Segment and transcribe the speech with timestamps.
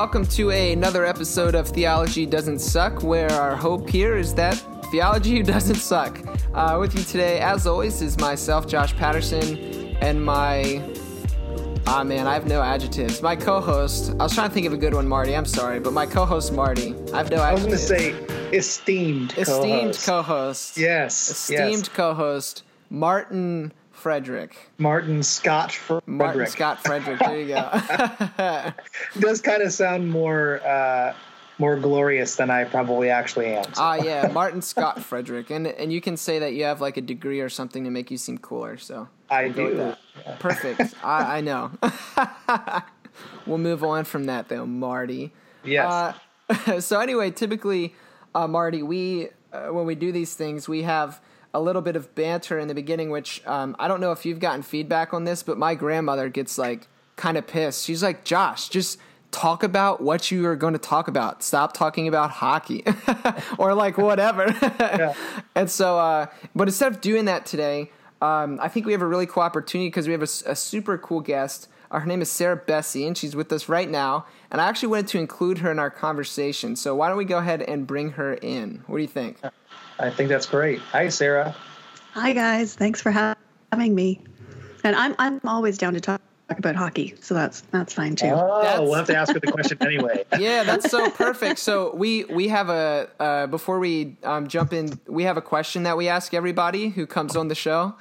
[0.00, 4.54] welcome to a, another episode of Theology Doesn't Suck, where our hope here is that
[4.90, 6.18] theology doesn't suck.
[6.54, 9.58] Uh, with you today, as always, is myself, Josh Patterson,
[10.00, 10.82] and my.
[11.86, 13.20] Ah, man, I have no adjectives.
[13.20, 15.36] My co host, I was trying to think of a good one, Marty.
[15.36, 16.94] I'm sorry, but my co host, Marty.
[17.12, 18.12] I have no I was going to say
[18.54, 20.06] esteemed Esteemed co-host.
[20.06, 20.78] co host.
[20.78, 21.30] Yes.
[21.30, 21.88] Esteemed yes.
[21.90, 24.56] co host, Martin Frederick.
[24.78, 26.08] Martin Scott Frederick.
[26.08, 27.18] Martin Scott Frederick.
[27.20, 28.72] There you go.
[29.20, 31.14] does kind of sound more uh,
[31.60, 33.64] more glorious than I probably actually am.
[33.64, 33.82] So.
[33.82, 37.02] Ah, yeah, Martin Scott Frederick, and and you can say that you have like a
[37.02, 38.78] degree or something to make you seem cooler.
[38.78, 39.76] So I with do.
[39.76, 40.40] that.
[40.40, 40.94] perfect.
[41.04, 41.70] I, I know.
[43.46, 45.32] we'll move on from that though, Marty.
[45.62, 46.14] Yes.
[46.48, 47.94] Uh, so anyway, typically,
[48.34, 51.20] uh, Marty, we uh, when we do these things, we have
[51.52, 54.40] a little bit of banter in the beginning, which um, I don't know if you've
[54.40, 57.84] gotten feedback on this, but my grandmother gets like kind of pissed.
[57.84, 58.98] She's like, Josh, just
[59.30, 61.42] talk about what you are going to talk about.
[61.42, 62.84] Stop talking about hockey
[63.58, 64.54] or like whatever.
[65.56, 67.90] And so, uh, but instead of doing that today,
[68.22, 71.20] um, I think we have a really cool opportunity because we have a super cool
[71.20, 71.68] guest.
[71.90, 74.26] Uh, her name is Sarah Bessey, and she's with us right now.
[74.50, 76.76] And I actually wanted to include her in our conversation.
[76.76, 78.84] So why don't we go ahead and bring her in?
[78.86, 79.38] What do you think?
[80.00, 80.78] I think that's great.
[80.92, 81.54] Hi, Sarah.
[82.14, 83.36] Hi guys, thanks for ha-
[83.70, 84.20] having me.
[84.82, 88.26] And I'm I'm always down to talk about hockey, so that's that's fine too.
[88.32, 90.24] Oh, That's- we'll have to ask her the question anyway.
[90.38, 91.60] yeah, that's so perfect.
[91.60, 95.84] So we we have a uh, before we um, jump in, we have a question
[95.84, 97.94] that we ask everybody who comes on the show,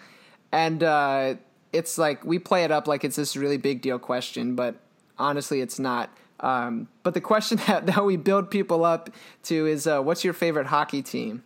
[0.52, 1.36] and uh,
[1.72, 4.76] it's like we play it up like it's this really big deal question, but
[5.20, 6.10] honestly, it's not.
[6.40, 9.10] Um, but the question that, that we build people up
[9.44, 11.44] to is, uh, what's your favorite hockey team?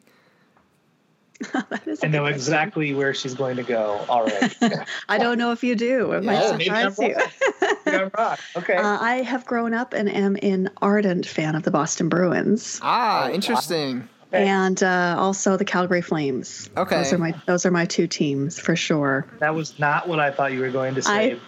[1.70, 2.34] That is a I know good question.
[2.36, 4.06] exactly where she's going to go.
[4.10, 4.56] All right.
[5.10, 6.12] I don't know if you do.
[6.14, 7.68] It might Yeah, maybe I'm surprise you.
[7.68, 7.76] wrong.
[7.86, 8.40] Yeah, rock.
[8.58, 8.76] Okay.
[8.76, 13.28] Uh, I have grown up and am an ardent fan of the Boston Bruins Ah,
[13.28, 14.08] Oh, interesting.
[14.34, 14.48] Okay.
[14.48, 16.70] and uh, also the Calgary Flames.
[16.78, 16.96] Okay.
[16.98, 19.28] those are my those are my two teams for sure.
[19.40, 21.34] that was not what I thought you were going to say.
[21.34, 21.40] I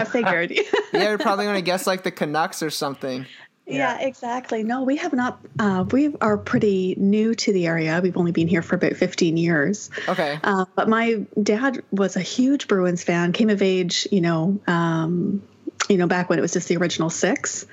[0.00, 0.50] I figured.
[0.92, 3.26] Yeah, you're probably going to guess like the Canucks or something.
[3.66, 4.62] Yeah, exactly.
[4.62, 5.40] No, we have not.
[5.58, 8.00] Uh, we are pretty new to the area.
[8.02, 9.90] We've only been here for about 15 years.
[10.06, 10.38] Okay.
[10.44, 13.32] Uh, but my dad was a huge Bruins fan.
[13.32, 15.42] Came of age, you know, um,
[15.88, 17.66] you know, back when it was just the original six.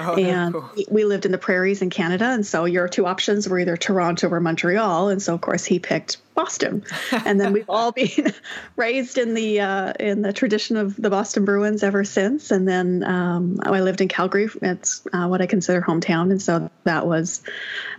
[0.00, 0.70] Oh, and cool.
[0.76, 3.76] we- we lived in the prairies in Canada, and so your two options were either
[3.76, 5.08] Toronto or Montreal.
[5.08, 6.84] And so, of course, he picked Boston.
[7.26, 8.32] and then we've all been
[8.76, 12.52] raised in the uh, in the tradition of the Boston Bruins ever since.
[12.52, 14.48] And then um, I lived in Calgary.
[14.62, 17.42] It's uh, what I consider hometown, and so that was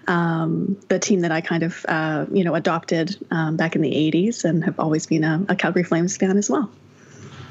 [0.07, 3.91] um, the team that I kind of uh, you know adopted um, back in the
[3.91, 6.71] '80s, and have always been a, a Calgary Flames fan as well.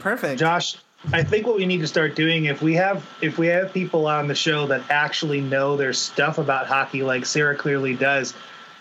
[0.00, 0.40] Perfect.
[0.40, 0.76] Josh,
[1.12, 4.06] I think what we need to start doing if we have if we have people
[4.06, 8.34] on the show that actually know their stuff about hockey, like Sarah clearly does,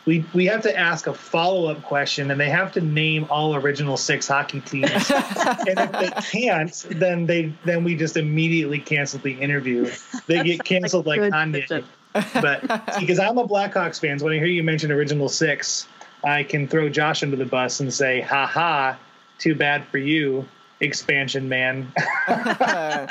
[0.06, 3.56] we we have to ask a follow up question, and they have to name all
[3.56, 4.90] original six hockey teams.
[5.12, 9.92] and if they can't, then they then we just immediately cancel the interview.
[10.26, 11.84] They get canceled like Kanye.
[12.14, 12.62] But
[13.00, 15.88] because I'm a Blackhawks fan, so when I hear you mention original six,
[16.24, 18.98] I can throw Josh under the bus and say, "Ha ha,
[19.38, 20.48] too bad for you."
[20.80, 21.92] Expansion man.
[22.28, 23.08] yeah,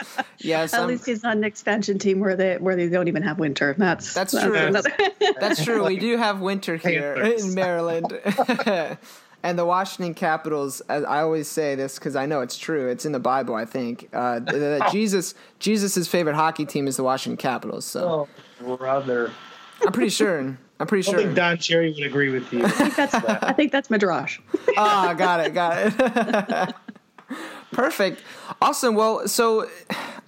[0.62, 3.38] At some, least he's on an expansion team where they where they don't even have
[3.38, 3.74] winter.
[3.76, 4.54] That's That's true.
[4.54, 4.92] another-
[5.40, 5.84] That's true.
[5.84, 7.44] We do have winter here Panthers.
[7.46, 8.12] in Maryland.
[9.42, 12.88] and the Washington Capitals, as I always say this because I know it's true.
[12.88, 14.08] It's in the Bible, I think.
[14.12, 17.84] Uh, that Jesus Jesus's favorite hockey team is the Washington Capitals.
[17.84, 18.28] So
[18.64, 19.32] Oh, brother.
[19.84, 20.56] I'm pretty sure.
[20.78, 21.34] I'm pretty I don't think sure.
[21.34, 22.64] Don Cherry would agree with you.
[22.64, 24.38] I think that's I think that's Midrash.
[24.76, 25.86] Ah, got it, got
[26.68, 26.74] it.
[27.72, 28.22] Perfect.
[28.60, 28.94] Awesome.
[28.94, 29.68] Well, so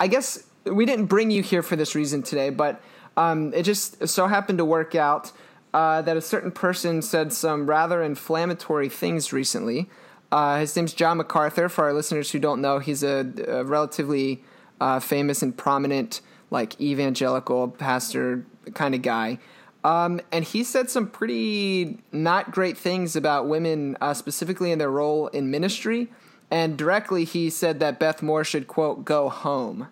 [0.00, 2.80] I guess we didn't bring you here for this reason today, but
[3.16, 5.32] um, it just so happened to work out
[5.74, 9.88] uh, that a certain person said some rather inflammatory things recently.
[10.30, 11.68] Uh, his name's John MacArthur.
[11.68, 14.44] For our listeners who don't know, he's a, a relatively
[14.80, 16.20] uh, famous and prominent,
[16.50, 19.38] like evangelical pastor kind of guy.
[19.84, 24.90] Um, and he said some pretty not great things about women, uh, specifically in their
[24.90, 26.08] role in ministry.
[26.50, 29.88] And directly, he said that Beth Moore should, quote, go home.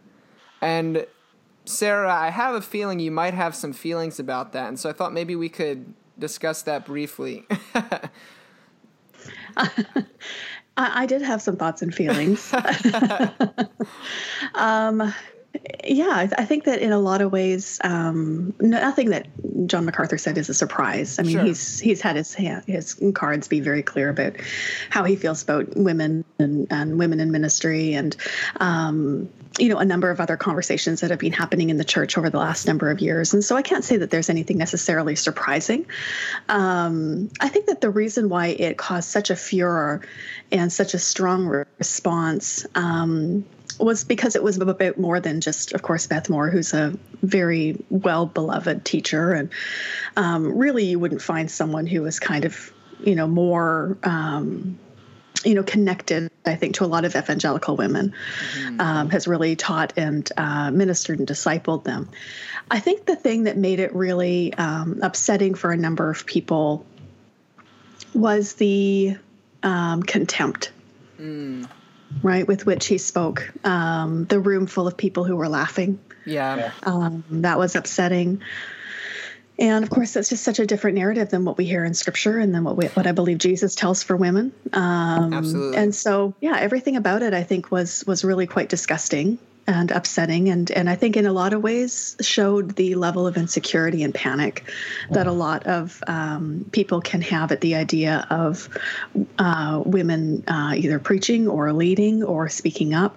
[0.61, 1.07] And
[1.67, 4.69] Sarah, I have a feeling you might have some feelings about that.
[4.69, 7.45] And so I thought maybe we could discuss that briefly.
[10.77, 12.55] I, did have some thoughts and feelings.
[14.55, 15.13] um,
[15.85, 19.27] yeah, I, I think that in a lot of ways, um, nothing that
[19.67, 21.19] John MacArthur said is a surprise.
[21.19, 21.45] I mean, Sure.
[21.45, 24.35] he's he's had his his cards be very clear about
[24.91, 28.17] how he feels about women and, and women in ministry, and
[28.61, 32.19] um, you know, a number of other conversations that have been happening in the church
[32.19, 33.33] over the last number of years.
[33.33, 35.87] And so I can't say that there's anything necessarily surprising.
[36.49, 40.03] Um, I think that the reason why it caused such a furor
[40.53, 41.47] and such a strong
[41.79, 43.45] response um,
[43.79, 46.95] was because it was a bit more than just, of course, Beth Moore, who's a
[47.23, 49.33] very well beloved teacher.
[49.33, 49.51] And
[50.17, 53.99] um, really, you wouldn't find someone who was kind of, you know, more.
[54.03, 54.79] Um,
[55.45, 58.15] you know, connected, I think, to a lot of evangelical women,
[58.55, 58.81] mm-hmm.
[58.81, 62.09] um, has really taught and uh, ministered and discipled them.
[62.69, 66.85] I think the thing that made it really um, upsetting for a number of people
[68.13, 69.17] was the
[69.63, 70.73] um, contempt.
[71.21, 71.69] Mm.
[72.23, 73.53] Right, with which he spoke.
[73.65, 75.99] Um, the room full of people who were laughing.
[76.25, 76.73] Yeah.
[76.83, 78.43] Um, that was upsetting.
[79.59, 82.39] And of course, that's just such a different narrative than what we hear in Scripture,
[82.39, 84.53] and then what we, what I believe Jesus tells for women.
[84.73, 85.79] Um, Absolutely.
[85.79, 90.49] And so, yeah, everything about it, I think, was was really quite disgusting and upsetting,
[90.49, 94.15] and and I think in a lot of ways showed the level of insecurity and
[94.15, 94.65] panic
[95.11, 98.69] that a lot of um, people can have at the idea of
[99.39, 103.17] uh, women uh, either preaching or leading or speaking up.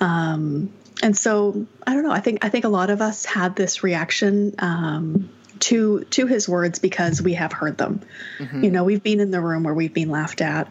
[0.00, 0.72] Um,
[1.02, 2.12] and so I don't know.
[2.12, 4.54] I think I think a lot of us had this reaction.
[4.58, 8.00] Um, to to his words because we have heard them.
[8.38, 8.64] Mm-hmm.
[8.64, 10.68] You know, we've been in the room where we've been laughed at,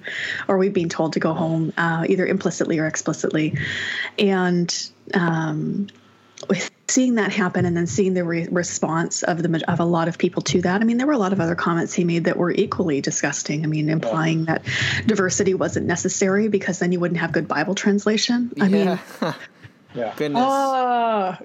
[0.48, 3.58] or we've been told to go home, uh, either implicitly or explicitly,
[4.18, 5.88] and um,
[6.88, 10.18] seeing that happen and then seeing the re- response of the of a lot of
[10.18, 10.82] people to that.
[10.82, 13.64] I mean, there were a lot of other comments he made that were equally disgusting.
[13.64, 14.64] I mean, implying that
[15.06, 18.52] diversity wasn't necessary because then you wouldn't have good Bible translation.
[18.60, 18.98] I yeah.
[19.22, 19.34] mean.
[19.96, 20.14] Yeah.
[20.16, 20.44] Goodness.
[20.46, 21.38] Oh.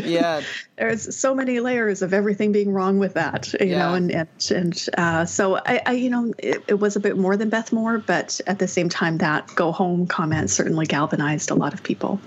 [0.02, 0.40] yeah.
[0.76, 3.78] There's so many layers of everything being wrong with that, you yeah.
[3.78, 7.18] know, and and, and uh, so I, I, you know, it, it, was a bit
[7.18, 11.50] more than Beth Moore, but at the same time, that go home comment certainly galvanized
[11.50, 12.18] a lot of people.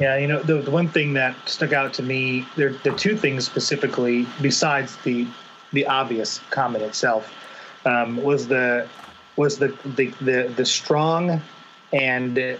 [0.00, 3.16] Yeah, you know, the, the one thing that stuck out to me, there, the two
[3.16, 5.26] things specifically, besides the
[5.72, 7.32] the obvious comment itself,
[7.84, 8.88] um, was the
[9.36, 11.40] was the the the, the strong
[11.92, 12.58] and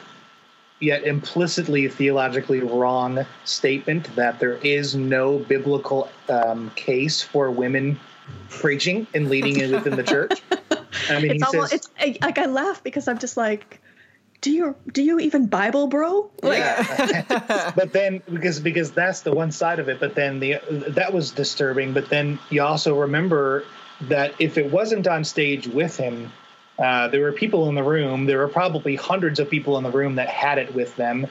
[0.83, 7.99] yet implicitly theologically wrong statement that there is no biblical um, case for women
[8.49, 10.43] preaching and leading within the church.
[11.09, 13.81] I mean, it's almost, says, it's like I laugh because I'm just like,
[14.41, 16.31] do you do you even Bible, bro?
[16.43, 17.73] Like, yeah.
[17.77, 20.01] but then because because that's the one side of it.
[20.01, 21.93] But then the that was disturbing.
[21.93, 23.65] But then you also remember
[24.03, 26.33] that if it wasn't on stage with him,
[26.79, 28.27] uh, there were people in the room.
[28.27, 31.27] There were probably hundreds of people in the room that had it with them.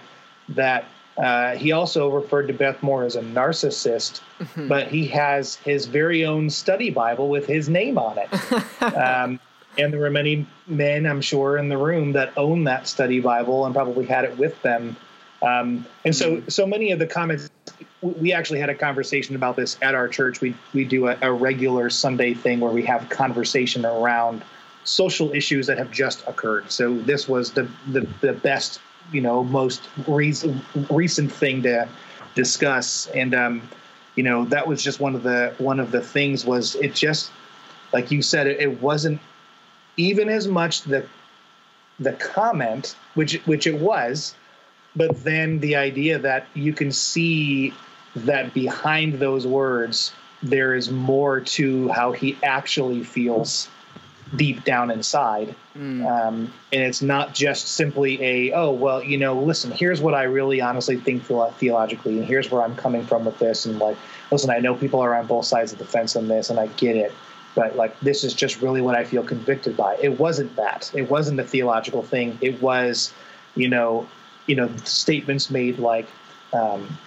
[0.50, 0.86] That
[1.18, 4.68] uh, he also referred to Beth Moore as a narcissist, mm-hmm.
[4.68, 8.84] but he has his very own study Bible with his name on it.
[8.96, 9.40] um,
[9.78, 13.66] and there were many men, I'm sure, in the room that own that study Bible
[13.66, 14.96] and probably had it with them.
[15.42, 16.50] Um, and so, mm-hmm.
[16.50, 17.50] so many of the comments.
[18.02, 20.42] We actually had a conversation about this at our church.
[20.42, 24.44] We we do a, a regular Sunday thing where we have conversation around
[24.84, 26.72] social issues that have just occurred.
[26.72, 28.80] So this was the the, the best,
[29.12, 31.88] you know, most recent recent thing to
[32.36, 33.62] discuss, and um,
[34.16, 37.32] you know that was just one of the one of the things was it just
[37.94, 39.20] like you said it, it wasn't
[39.98, 41.06] even as much the
[42.00, 44.36] the comment which which it was
[44.96, 47.74] but then the idea that you can see
[48.16, 50.12] that behind those words
[50.44, 53.70] there is more to how he actually feels
[54.36, 55.56] deep down inside.
[55.76, 56.06] Mm.
[56.06, 60.24] Um, and it's not just simply a, oh, well, you know, listen, here's what I
[60.24, 63.66] really honestly think theologically, and here's where I'm coming from with this.
[63.66, 63.98] And like,
[64.32, 66.68] listen, I know people are on both sides of the fence on this, and I
[66.68, 67.12] get it.
[67.56, 69.98] But like, this is just really what I feel convicted by.
[70.02, 70.90] It wasn't that.
[70.94, 72.38] It wasn't a theological thing.
[72.42, 73.14] It was,
[73.56, 74.08] you know,
[74.48, 76.08] you know, statements made like,
[76.54, 76.98] um,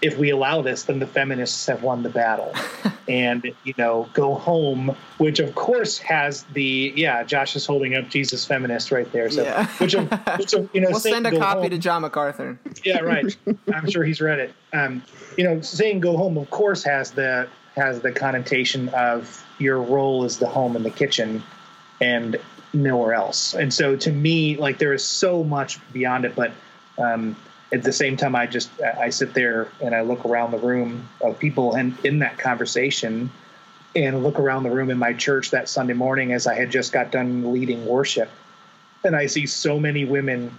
[0.00, 2.54] if we allow this, then the feminists have won the battle.
[3.08, 8.08] and, you know, go home, which of course has the, yeah, Josh is holding up
[8.08, 9.30] Jesus feminist right there.
[9.30, 9.66] So, yeah.
[9.78, 12.58] which, of, which of, you know, we'll send a copy home, to John MacArthur.
[12.84, 13.36] Yeah, right.
[13.74, 14.54] I'm sure he's read it.
[14.72, 15.02] Um,
[15.36, 20.24] you know, saying go home, of course, has the, has the connotation of your role
[20.24, 21.42] is the home in the kitchen
[22.00, 22.36] and
[22.72, 23.54] nowhere else.
[23.54, 26.52] And so to me, like, there is so much beyond it, but,
[26.98, 27.36] um,
[27.72, 31.08] at the same time, I just I sit there and I look around the room
[31.20, 33.30] of people and in that conversation,
[33.94, 36.92] and look around the room in my church that Sunday morning as I had just
[36.92, 38.30] got done leading worship,
[39.04, 40.56] and I see so many women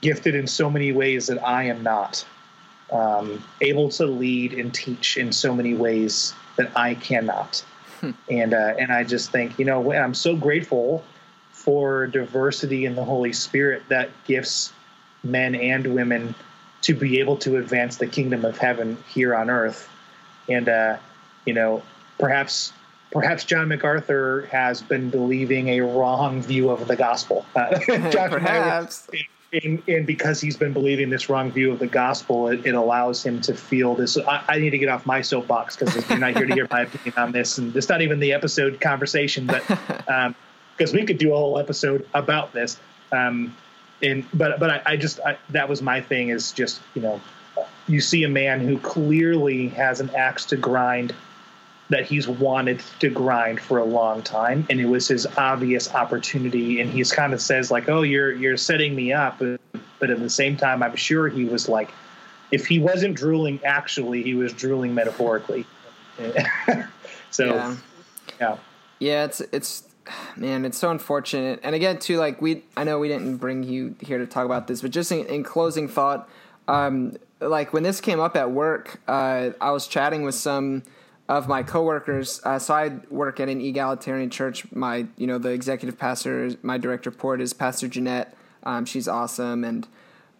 [0.00, 2.24] gifted in so many ways that I am not,
[2.90, 7.64] um, able to lead and teach in so many ways that I cannot,
[8.00, 8.10] hmm.
[8.28, 11.04] and uh, and I just think you know I'm so grateful
[11.52, 14.72] for diversity in the Holy Spirit that gifts
[15.24, 16.34] men and women
[16.82, 19.88] to be able to advance the kingdom of heaven here on earth.
[20.48, 20.98] And uh,
[21.44, 21.82] you know,
[22.18, 22.72] perhaps
[23.12, 27.44] perhaps John MacArthur has been believing a wrong view of the gospel.
[27.54, 29.08] Uh, perhaps.
[29.52, 33.22] And, and, because he's been believing this wrong view of the gospel, it, it allows
[33.22, 34.16] him to feel this.
[34.16, 36.80] I, I, need to get off my soapbox because you're not here to hear my
[36.84, 41.18] opinion on this, and it's not even the episode conversation, but because um, we could
[41.18, 42.80] do a whole episode about this.
[43.12, 43.54] Um,
[44.02, 47.20] and but but I, I just I, that was my thing is just you know
[47.88, 51.14] you see a man who clearly has an axe to grind
[51.90, 54.66] that he's wanted to grind for a long time.
[54.70, 56.80] And it was his obvious opportunity.
[56.80, 59.40] And he's kind of says like oh you're you're setting me up.
[59.98, 61.92] But at the same time i'm sure he was like
[62.50, 65.66] if he wasn't drooling actually he was drooling metaphorically.
[67.32, 67.76] So yeah.
[68.40, 68.56] yeah.
[68.98, 69.84] Yeah it's it's
[70.36, 73.94] man it's so unfortunate and again too like we i know we didn't bring you
[74.00, 76.28] here to talk about this but just in, in closing thought
[76.68, 80.82] um like when this came up at work uh i was chatting with some
[81.28, 82.40] of my coworkers.
[82.44, 84.70] Uh, so I work at an egalitarian church.
[84.72, 88.34] My, you know, the executive pastor, my direct report is Pastor Jeanette.
[88.64, 89.88] Um, she's awesome, and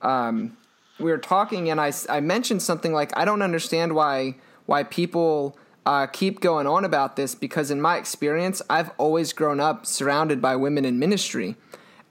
[0.01, 0.57] um,
[1.01, 4.37] we were talking, and I, I mentioned something like I don't understand why
[4.67, 9.61] why people uh, keep going on about this because in my experience, I've always grown
[9.61, 11.57] up surrounded by women in ministry,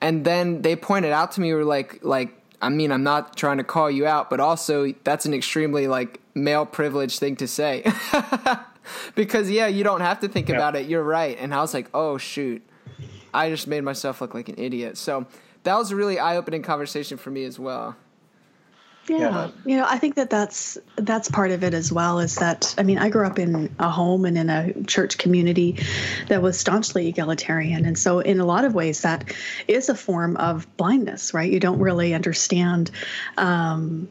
[0.02, 3.58] and then they pointed out to me, were like like I mean, I'm not trying
[3.58, 7.84] to call you out, but also that's an extremely like male privileged thing to say.
[9.16, 10.58] because yeah, you don't have to think yep.
[10.58, 10.88] about it.
[10.88, 11.38] You're right.
[11.40, 12.62] And I was like, "Oh shoot.
[13.34, 15.26] I just made myself look like an idiot." So,
[15.64, 17.96] that was a really eye-opening conversation for me as well.
[19.08, 19.18] Yeah.
[19.18, 19.50] yeah.
[19.66, 22.84] You know, I think that that's that's part of it as well is that I
[22.84, 25.80] mean, I grew up in a home and in a church community
[26.28, 29.34] that was staunchly egalitarian and so in a lot of ways that
[29.68, 31.52] is a form of blindness, right?
[31.52, 32.92] You don't really understand
[33.38, 34.08] um,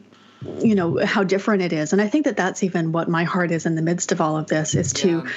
[0.61, 3.51] you know how different it is and i think that that's even what my heart
[3.51, 5.31] is in the midst of all of this is to yeah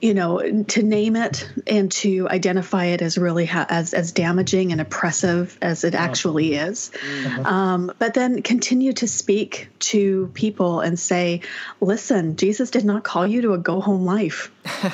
[0.00, 4.72] you know to name it and to identify it as really ha- as as damaging
[4.72, 6.90] and oppressive as it actually is.
[7.00, 7.46] Mm-hmm.
[7.46, 11.40] um, but then continue to speak to people and say
[11.80, 14.50] listen jesus did not call you to a go home life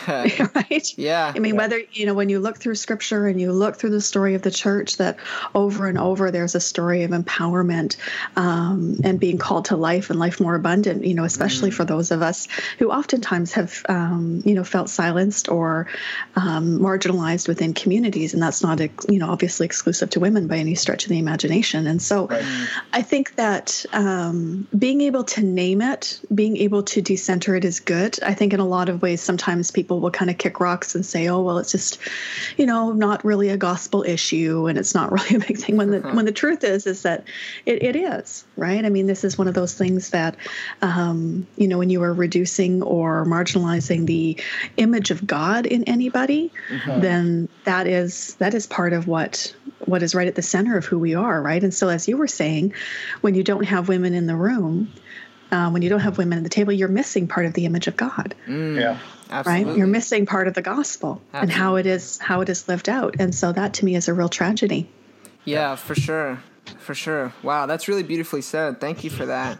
[0.55, 1.59] right yeah i mean yeah.
[1.59, 4.43] whether you know when you look through scripture and you look through the story of
[4.43, 5.17] the church that
[5.55, 7.97] over and over there's a story of empowerment
[8.37, 11.75] um, and being called to life and life more abundant you know especially mm.
[11.75, 12.47] for those of us
[12.79, 15.87] who oftentimes have um, you know felt silenced or
[16.37, 20.75] um, marginalized within communities, and that's not you know obviously exclusive to women by any
[20.75, 21.87] stretch of the imagination.
[21.87, 22.69] And so, right.
[22.93, 27.81] I think that um, being able to name it, being able to decenter it is
[27.81, 28.23] good.
[28.23, 31.05] I think in a lot of ways, sometimes people will kind of kick rocks and
[31.05, 31.99] say, "Oh, well, it's just
[32.57, 35.91] you know not really a gospel issue, and it's not really a big thing." When
[35.91, 36.15] the uh-huh.
[36.15, 37.25] when the truth is is that
[37.65, 38.85] it, it is right.
[38.85, 40.37] I mean, this is one of those things that
[40.83, 44.39] um, you know when you are reducing or marginalizing the
[44.77, 47.01] image of God in anybody, mm-hmm.
[47.01, 49.55] then that is that is part of what
[49.87, 51.63] what is right at the center of who we are, right?
[51.63, 52.75] And so, as you were saying,
[53.21, 54.93] when you don't have women in the room,
[55.53, 57.87] uh, when you don't have women at the table, you're missing part of the image
[57.87, 58.35] of God.
[58.47, 58.99] Mm, yeah.
[59.31, 59.65] Absolutely.
[59.65, 59.79] Right?
[59.79, 61.41] You're missing part of the gospel Absolutely.
[61.41, 63.17] and how it is how it is lived out.
[63.19, 64.89] And so that to me is a real tragedy.
[65.45, 66.43] Yeah, for sure.
[66.79, 67.33] For sure.
[67.43, 68.81] Wow, that's really beautifully said.
[68.81, 69.59] Thank you for that.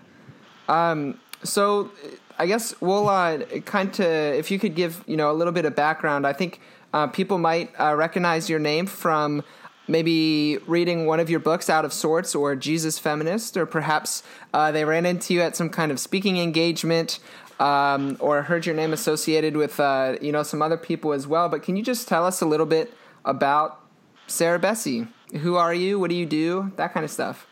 [0.69, 1.91] Um, so
[2.39, 5.65] I guess we'll uh, kind of if you could give you know a little bit
[5.65, 6.27] of background.
[6.27, 6.61] I think
[6.93, 9.43] uh, people might uh, recognize your name from
[9.89, 14.73] maybe reading one of your books out of sorts or Jesus Feminist, or perhaps uh,
[14.73, 17.19] they ran into you at some kind of speaking engagement.
[17.59, 21.49] Um, or heard your name associated with uh, you know some other people as well.
[21.49, 22.93] But can you just tell us a little bit
[23.25, 23.81] about
[24.27, 25.09] Sarah Bessey?
[25.41, 25.99] Who are you?
[25.99, 26.71] What do you do?
[26.77, 27.47] That kind of stuff.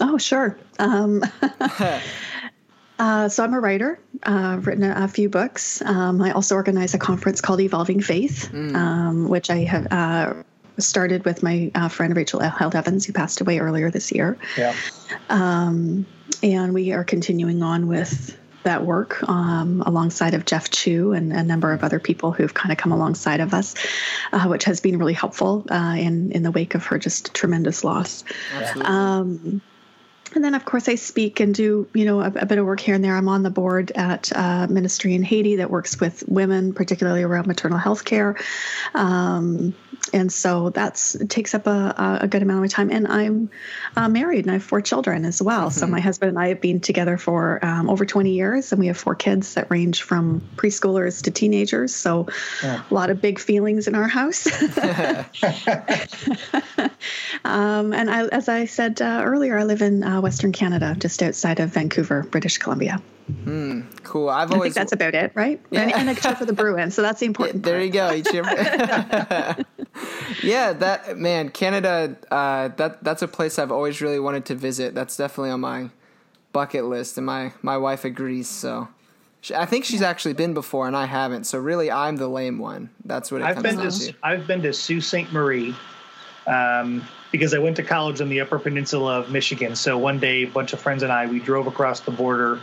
[0.00, 0.56] Oh, sure.
[0.78, 1.22] Um,
[2.98, 3.98] Uh, so I'm a writer.
[4.24, 5.82] Uh, I've written a, a few books.
[5.82, 8.74] Um, I also organize a conference called Evolving Faith, mm.
[8.74, 10.34] um, which I have uh,
[10.78, 14.36] started with my uh, friend Rachel Held Evans, who passed away earlier this year.
[14.56, 14.74] Yeah.
[15.30, 16.06] Um,
[16.42, 21.42] and we are continuing on with that work um, alongside of Jeff Chu and a
[21.42, 23.74] number of other people who've kind of come alongside of us,
[24.32, 27.84] uh, which has been really helpful uh, in in the wake of her just tremendous
[27.84, 28.24] loss.
[28.80, 29.60] Um,
[30.34, 32.80] and then, of course, I speak and do you know a, a, bit of work
[32.80, 33.16] here and there.
[33.16, 37.46] I'm on the board at uh, Ministry in Haiti that works with women, particularly around
[37.46, 38.36] maternal health care.
[38.94, 39.74] Um,
[40.12, 42.90] and so that's takes up a, a good amount of my time.
[42.90, 43.50] And I'm
[43.96, 45.68] uh, married and I have four children as well.
[45.68, 45.78] Mm-hmm.
[45.78, 48.86] So my husband and I have been together for um, over 20 years, and we
[48.88, 51.94] have four kids that range from preschoolers to teenagers.
[51.94, 52.28] So
[52.62, 52.82] yeah.
[52.88, 54.46] a lot of big feelings in our house.
[57.44, 61.22] um, and I, as I said uh, earlier, I live in uh, Western Canada, just
[61.22, 63.00] outside of Vancouver, British Columbia.
[63.44, 64.30] Mm, cool.
[64.30, 64.72] I've always.
[64.72, 65.60] I think that's about it, right?
[65.70, 65.82] Yeah.
[65.82, 67.62] And, and except for the Bruins, so that's the important.
[67.62, 67.84] there part.
[67.84, 68.12] you go.
[68.12, 68.42] Each year.
[70.42, 72.16] yeah, that man, Canada.
[72.30, 74.94] Uh, that that's a place I've always really wanted to visit.
[74.94, 75.90] That's definitely on my
[76.52, 78.48] bucket list, and my my wife agrees.
[78.48, 78.88] So.
[79.54, 81.44] I think she's actually been before, and I haven't.
[81.44, 82.88] So really, I'm the lame one.
[83.04, 84.06] That's what it I've comes been down to.
[84.06, 84.14] to.
[84.22, 85.30] I've been to Sault Ste.
[85.32, 85.74] Marie,
[86.46, 89.76] um, because I went to college on the Upper Peninsula of Michigan.
[89.76, 92.60] So one day, a bunch of friends and I we drove across the border,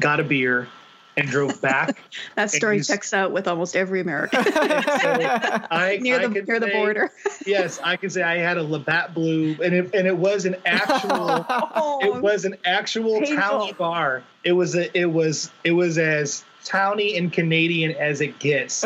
[0.00, 0.68] got a beer,
[1.16, 1.98] and drove back.
[2.34, 6.68] that story checks out with almost every American so I, near I the near the
[6.68, 7.10] border.
[7.46, 10.56] Yes, I can say I had a Labatt Blue, and it, and it was an
[10.64, 11.46] actual.
[11.48, 13.36] Oh, it was an actual Painful.
[13.36, 14.22] towny bar.
[14.44, 18.84] It was a, it was it was as towny and Canadian as it gets,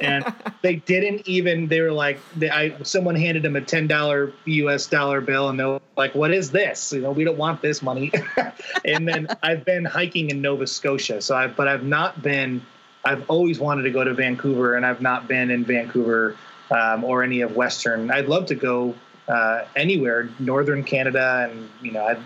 [0.00, 0.24] and
[0.62, 1.68] they didn't even.
[1.68, 4.86] They were like, they, I someone handed them a ten dollar U.S.
[4.86, 6.92] dollar bill, and they're like, "What is this?
[6.92, 8.12] You know, we don't want this money."
[8.84, 12.62] and then I've been hiking in Nova Scotia, so I but I've not been.
[13.04, 16.36] I've always wanted to go to Vancouver, and I've not been in Vancouver
[16.70, 18.10] um, or any of Western.
[18.10, 18.94] I'd love to go
[19.28, 22.18] uh, anywhere, Northern Canada, and you know, I'd,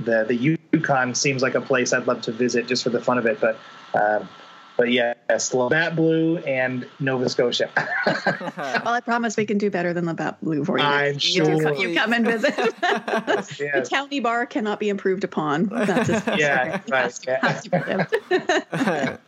[0.00, 3.16] the the Yukon seems like a place I'd love to visit just for the fun
[3.16, 3.40] of it.
[3.40, 3.58] But
[3.94, 4.28] um,
[4.78, 5.14] but yeah,
[5.52, 7.68] Labatt Blue and Nova Scotia.
[8.58, 10.84] Well, I promise we can do better than Labatt Blue for you.
[10.84, 11.74] I'm you, sure.
[11.74, 12.54] you come and visit.
[12.80, 13.88] the yes.
[13.88, 15.66] county bar cannot be improved upon.
[15.66, 17.46] That's just, Yeah, right, yeah.
[17.46, 19.20] has to be lived.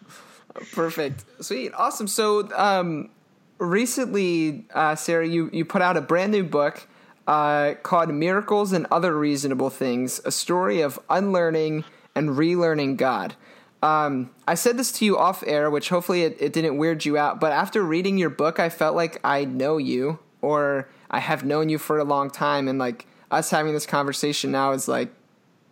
[0.73, 1.25] Perfect.
[1.41, 1.73] Sweet.
[1.75, 2.07] Awesome.
[2.07, 3.11] So, um,
[3.59, 6.87] recently, uh, Sarah, you, you put out a brand new book
[7.27, 13.35] uh, called Miracles and Other Reasonable Things A Story of Unlearning and Relearning God.
[13.83, 17.17] Um, I said this to you off air, which hopefully it, it didn't weird you
[17.17, 21.45] out, but after reading your book, I felt like I know you or I have
[21.45, 22.69] known you for a long time.
[22.69, 25.11] And like us having this conversation now is like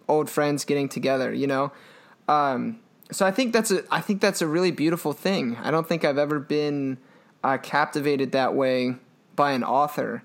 [0.08, 1.70] old friends getting together, you know?
[2.28, 5.56] Um, so I think that's a I think that's a really beautiful thing.
[5.62, 6.98] I don't think I've ever been
[7.42, 8.96] uh, captivated that way
[9.34, 10.22] by an author,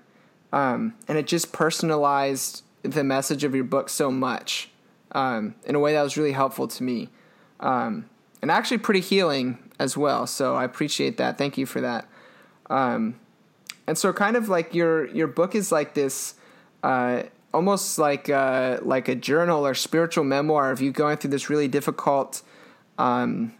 [0.52, 4.68] um, and it just personalized the message of your book so much
[5.12, 7.08] um, in a way that was really helpful to me,
[7.64, 8.08] um,
[8.42, 10.26] and actually pretty healing as well.
[10.26, 11.36] So I appreciate that.
[11.38, 12.06] Thank you for that.
[12.70, 13.18] Um,
[13.86, 16.34] and so kind of like your your book is like this.
[16.82, 21.48] Uh, almost like uh, like a journal or spiritual memoir of you going through this
[21.48, 22.42] really difficult
[22.98, 23.54] um,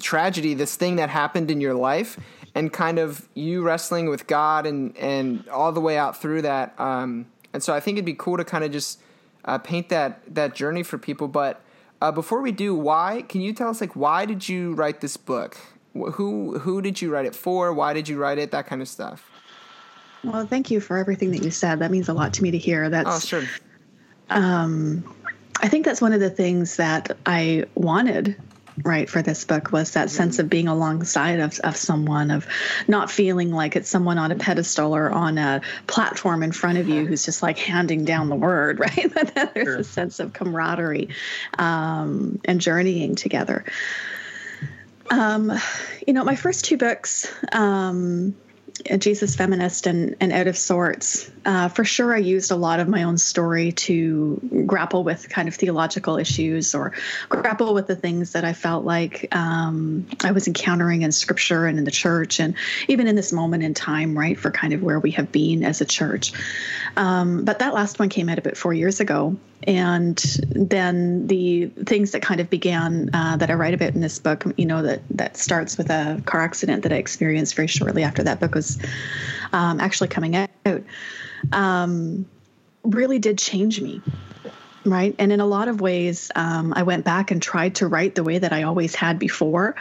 [0.00, 2.18] tragedy, this thing that happened in your life,
[2.54, 6.78] and kind of you wrestling with God and and all the way out through that.
[6.78, 9.00] Um, and so I think it'd be cool to kind of just
[9.44, 11.28] uh, paint that that journey for people.
[11.28, 11.62] But
[12.00, 15.16] uh, before we do, why can you tell us like why did you write this
[15.16, 15.56] book?
[15.92, 17.72] Who who did you write it for?
[17.72, 18.50] Why did you write it?
[18.52, 19.28] That kind of stuff.
[20.22, 21.78] Well, thank you for everything that you said.
[21.78, 22.90] That means a lot to me to hear.
[22.90, 23.44] That's Oh, sure.
[25.62, 28.36] I think that's one of the things that I wanted
[28.82, 32.46] right for this book was that sense of being alongside of, of someone of
[32.88, 36.88] not feeling like it's someone on a pedestal or on a platform in front of
[36.88, 39.76] you who's just like handing down the word right but there's Sure.
[39.78, 41.08] a sense of camaraderie
[41.58, 43.64] um, and journeying together
[45.10, 45.52] um,
[46.06, 48.34] you know my first two books um,
[48.98, 51.30] Jesus Feminist and, and Out of Sorts.
[51.44, 55.48] Uh, for sure, I used a lot of my own story to grapple with kind
[55.48, 56.92] of theological issues or
[57.28, 61.78] grapple with the things that I felt like um, I was encountering in scripture and
[61.78, 62.54] in the church, and
[62.88, 65.80] even in this moment in time, right, for kind of where we have been as
[65.80, 66.32] a church.
[66.96, 69.36] Um, but that last one came out about four years ago.
[69.66, 70.16] And
[70.48, 74.44] then the things that kind of began uh, that I write about in this book,
[74.56, 78.22] you know, that that starts with a car accident that I experienced very shortly after
[78.22, 78.78] that book was
[79.52, 80.50] um, actually coming out,
[81.52, 82.26] um,
[82.82, 84.00] really did change me.
[84.84, 85.14] Right.
[85.18, 88.24] And in a lot of ways, um, I went back and tried to write the
[88.24, 89.74] way that I always had before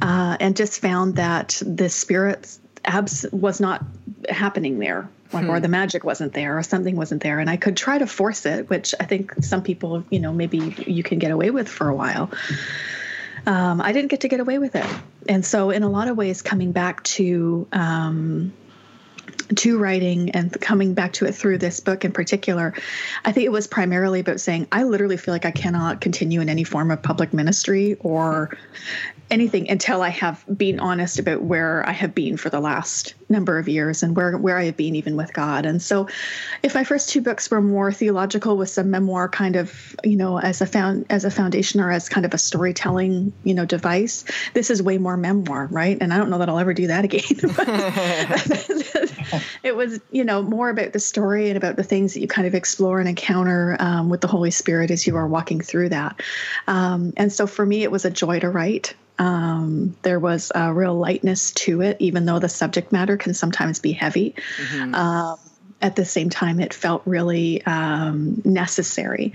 [0.00, 3.84] uh, and just found that the spirit abs- was not
[4.28, 5.08] happening there.
[5.32, 8.06] Like, or the magic wasn't there, or something wasn't there, and I could try to
[8.06, 11.70] force it, which I think some people, you know, maybe you can get away with
[11.70, 12.30] for a while.
[13.46, 14.84] Um, I didn't get to get away with it,
[15.26, 18.52] and so in a lot of ways, coming back to um,
[19.56, 22.74] to writing and coming back to it through this book in particular,
[23.24, 26.48] I think it was primarily about saying, I literally feel like I cannot continue in
[26.48, 28.56] any form of public ministry or
[29.32, 33.58] anything until I have been honest about where I have been for the last number
[33.58, 35.64] of years and where where I have been even with God.
[35.64, 36.06] And so,
[36.62, 40.38] if my first two books were more theological with some memoir kind of you know
[40.38, 44.24] as a found as a foundation or as kind of a storytelling you know device,
[44.52, 45.96] this is way more memoir, right?
[46.00, 47.22] And I don't know that I'll ever do that again.
[49.62, 52.46] it was you know more about the story and about the things that you kind
[52.46, 56.20] of explore and encounter um, with the Holy Spirit as you are walking through that.
[56.66, 58.94] Um, and so for me, it was a joy to write.
[59.18, 63.78] Um, there was a real lightness to it, even though the subject matter can sometimes
[63.78, 64.34] be heavy.
[64.56, 64.94] Mm-hmm.
[65.82, 69.32] At the same time, it felt really um, necessary.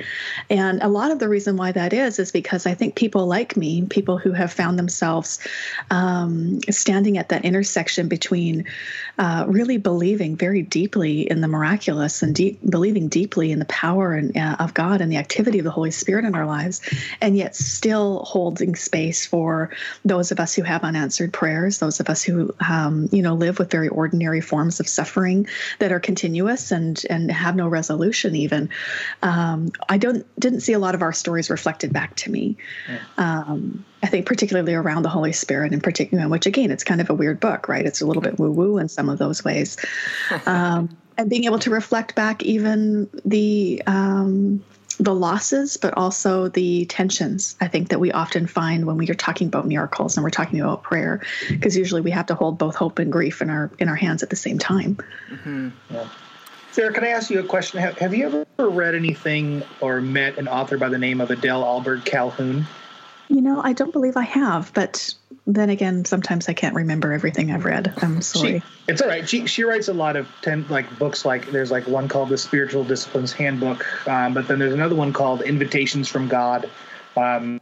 [0.49, 3.57] And a lot of the reason why that is, is because I think people like
[3.57, 5.39] me, people who have found themselves
[5.91, 8.63] um, standing at that intersection between
[9.17, 14.13] uh, really believing very deeply in the miraculous and deep, believing deeply in the power
[14.13, 16.79] and, uh, of God and the activity of the Holy Spirit in our lives,
[17.19, 19.69] and yet still holding space for
[20.05, 23.60] those of us who have unanswered prayers, those of us who, um, you know, live
[23.60, 25.45] with very ordinary forms of suffering
[25.79, 28.69] that are continuing continuous and and have no resolution even
[29.23, 32.56] um, i don't didn't see a lot of our stories reflected back to me
[33.17, 37.10] um, i think particularly around the holy spirit in particular which again it's kind of
[37.10, 39.78] a weird book right it's a little bit woo woo in some of those ways
[40.45, 44.63] um, and being able to reflect back even the um,
[45.00, 47.56] the losses, but also the tensions.
[47.62, 50.60] I think that we often find when we are talking about miracles and we're talking
[50.60, 53.89] about prayer, because usually we have to hold both hope and grief in our in
[53.89, 54.97] our hands at the same time.
[55.30, 55.69] Mm-hmm.
[55.91, 56.08] Yeah.
[56.77, 57.79] Sarah, can I ask you a question?
[57.79, 58.27] Have, have you
[58.59, 62.67] ever read anything or met an author by the name of Adele Ahlberg Calhoun?
[63.29, 65.11] You know, I don't believe I have, but
[65.47, 67.91] then again, sometimes I can't remember everything I've read.
[67.97, 68.59] I'm sorry.
[68.59, 69.27] She, it's all right.
[69.27, 71.25] She she writes a lot of ten like books.
[71.25, 75.13] Like there's like one called the Spiritual Disciplines Handbook, um, but then there's another one
[75.13, 76.69] called Invitations from God,
[77.15, 77.59] um,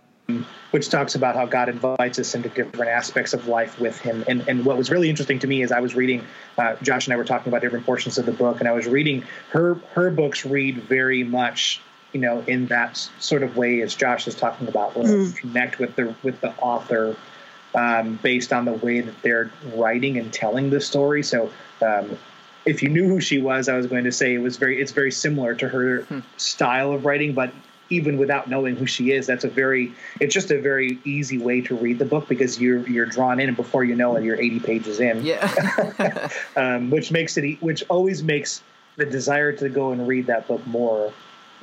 [0.72, 4.24] which talks about how God invites us into different aspects of life with Him.
[4.28, 6.24] And and what was really interesting to me is I was reading.
[6.58, 8.88] Uh, Josh and I were talking about different portions of the book, and I was
[8.88, 11.82] reading her her books read very much
[12.16, 15.36] you know, in that sort of way as Josh is talking about, where mm.
[15.36, 17.18] connect with the with the author
[17.76, 21.22] um, based on the way that they're writing and telling the story.
[21.24, 22.18] So, um,
[22.64, 24.94] if you knew who she was, I was going to say it was very it's
[24.94, 26.20] very similar to her hmm.
[26.38, 27.52] style of writing, but
[27.90, 31.62] even without knowing who she is, that's a very it's just a very easy way
[31.62, 34.40] to read the book because you're you're drawn in, and before you know it, you're
[34.40, 35.26] 80 pages in.
[35.26, 38.62] Yeah, um, which makes it which always makes
[38.98, 41.12] the desire to go and read that book more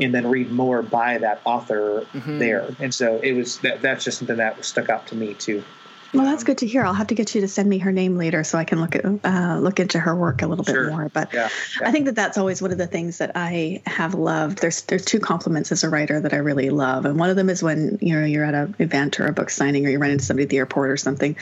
[0.01, 2.39] and then read more by that author mm-hmm.
[2.39, 2.69] there.
[2.79, 5.63] And so it was that that's just something that stuck out to me too.
[6.15, 6.85] Well, that's good to hear.
[6.85, 8.95] I'll have to get you to send me her name later so I can look
[8.95, 11.09] at uh, look into her work a little bit more.
[11.09, 11.49] But yeah,
[11.81, 11.89] yeah.
[11.89, 14.61] I think that that's always one of the things that I have loved.
[14.61, 17.49] There's there's two compliments as a writer that I really love, and one of them
[17.49, 20.11] is when you know you're at an event or a book signing or you run
[20.11, 21.35] into somebody at the airport or something,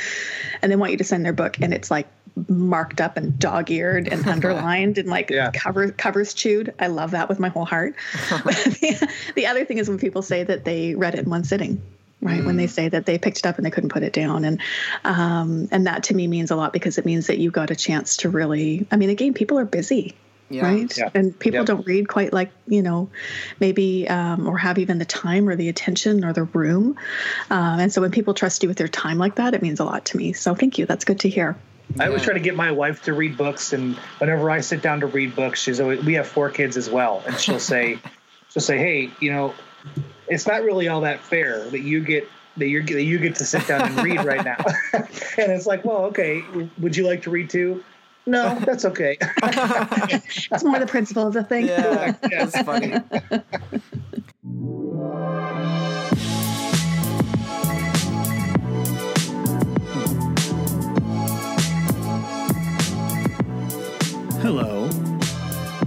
[0.63, 2.07] and they want you to send their book, and it's like
[2.49, 5.51] marked up and dog-eared and underlined and like yeah.
[5.53, 6.73] cover, covers chewed.
[6.79, 7.95] I love that with my whole heart.
[8.31, 11.83] the, the, other thing is when people say that they read it in one sitting.
[12.23, 12.47] Right mm.
[12.47, 12.71] when they mm.
[12.71, 14.61] say that they picked it up and they couldn't put it down, and
[15.05, 17.77] um, and that to me means a lot because it means that you got a
[17.77, 18.87] chance to really.
[18.91, 20.15] I mean, again, people are busy,
[20.51, 20.63] yeah.
[20.63, 20.99] right?
[20.99, 21.11] Yeah.
[21.15, 23.09] And people don't read quite like, you know,
[23.61, 26.97] maybe um, or have even the time or the attention or the room.
[27.49, 29.85] Um, and so when people trust you with their time like that, it means a
[29.85, 30.33] lot to me.
[30.33, 30.87] So thank you.
[30.87, 31.57] That's good to hear.
[31.99, 35.01] I always try to get my wife to read books, and whenever I sit down
[35.01, 36.05] to read books, she's always.
[36.05, 37.99] We have four kids as well, and she'll say,
[38.51, 39.55] she'll say, "Hey, you know,
[40.31, 43.45] it's not really all that fair that you get that you that you get to
[43.45, 44.57] sit down and read right now."
[44.93, 46.43] and it's like, well, okay,
[46.79, 47.85] would you like to read too?
[48.27, 49.17] No, that's okay.
[49.21, 51.67] It's more the principle of the thing.
[51.67, 52.95] Yeah, yeah it's funny.
[64.41, 64.89] Hello.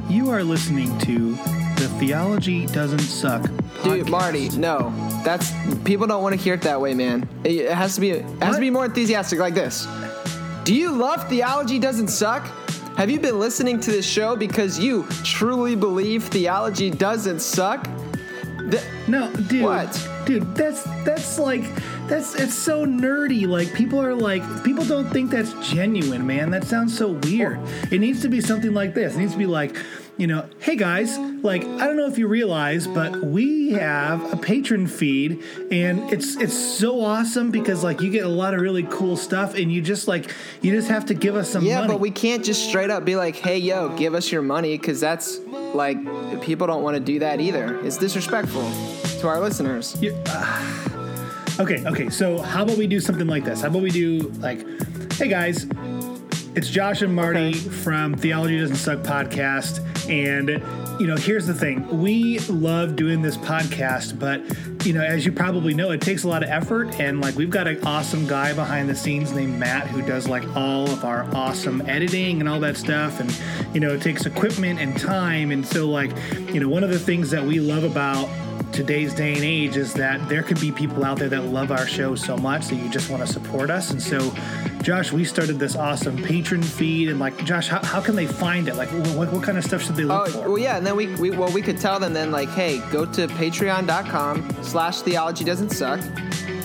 [0.09, 1.35] You are listening to
[1.83, 3.83] The Theology Doesn't Suck podcast.
[3.83, 4.93] Dude, Marty, no.
[5.25, 5.51] That's
[5.83, 7.27] people don't want to hear it that way, man.
[7.43, 9.85] It, has to be it has to be more enthusiastic like this.
[10.63, 12.47] Do you love Theology Doesn't Suck?
[12.95, 17.85] Have you been listening to this show because you truly believe theology doesn't suck?
[18.71, 19.63] Th- no, dude.
[19.63, 20.09] What?
[20.25, 21.65] Dude, that's that's like
[22.07, 23.45] that's it's so nerdy.
[23.45, 26.49] Like people are like people don't think that's genuine, man.
[26.49, 27.59] That sounds so weird.
[27.91, 29.15] It needs to be something like this.
[29.15, 29.75] It needs to be like,
[30.17, 34.37] you know, hey guys, like I don't know if you realize, but we have a
[34.37, 38.83] patron feed and it's it's so awesome because like you get a lot of really
[38.83, 41.93] cool stuff and you just like you just have to give us some yeah, money.
[41.93, 44.99] but we can't just straight up be like, "Hey yo, give us your money" cuz
[44.99, 45.39] that's
[45.73, 45.97] like
[46.41, 47.79] people don't want to do that either.
[47.83, 48.69] It's disrespectful
[49.19, 49.95] to our listeners.
[50.27, 50.79] Uh,
[51.59, 52.09] Okay, okay.
[52.09, 53.61] So how about we do something like this?
[53.61, 54.65] How about we do like,
[55.13, 55.67] hey guys,
[56.55, 57.57] It's Josh and Marty okay.
[57.57, 59.79] from Theology Doesn't Suck podcast.
[60.07, 60.49] And,
[60.99, 64.39] you know, here's the thing we love doing this podcast, but,
[64.85, 66.99] you know, as you probably know, it takes a lot of effort.
[66.99, 70.43] And, like, we've got an awesome guy behind the scenes named Matt who does, like,
[70.55, 73.19] all of our awesome editing and all that stuff.
[73.19, 73.35] And,
[73.73, 75.49] you know, it takes equipment and time.
[75.49, 76.11] And so, like,
[76.53, 78.29] you know, one of the things that we love about
[78.73, 81.85] today's day and age is that there could be people out there that love our
[81.85, 83.91] show so much that you just want to support us.
[83.91, 84.33] And so,
[84.81, 87.09] Josh, we started this awesome patron feed.
[87.09, 88.75] And like, Josh, how, how can they find it?
[88.75, 90.49] Like, what, what kind of stuff should they look oh, for?
[90.49, 90.77] Well, yeah.
[90.77, 94.63] And then we, we, well, we could tell them then, like, hey, go to patreon.com
[94.63, 96.01] slash theology doesn't suck.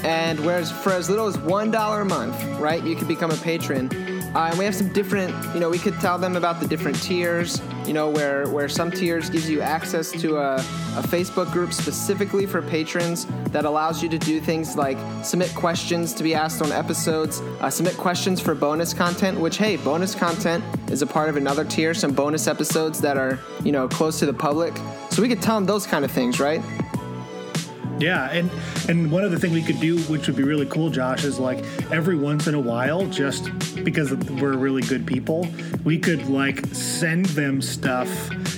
[0.03, 3.89] And whereas for as little as $1 a month, right, you can become a patron
[4.35, 7.01] uh, and we have some different, you know, we could tell them about the different
[7.03, 11.73] tiers, you know, where, where some tiers gives you access to a, a Facebook group
[11.73, 16.61] specifically for patrons that allows you to do things like submit questions to be asked
[16.61, 21.29] on episodes, uh, submit questions for bonus content, which, hey, bonus content is a part
[21.29, 24.77] of another tier, some bonus episodes that are, you know, close to the public.
[25.11, 26.63] So we could tell them those kind of things, right?
[27.99, 28.51] Yeah, and
[28.89, 31.65] and one other thing we could do, which would be really cool, Josh, is like
[31.91, 33.51] every once in a while, just
[33.85, 35.47] because we're really good people,
[35.85, 38.09] we could like send them stuff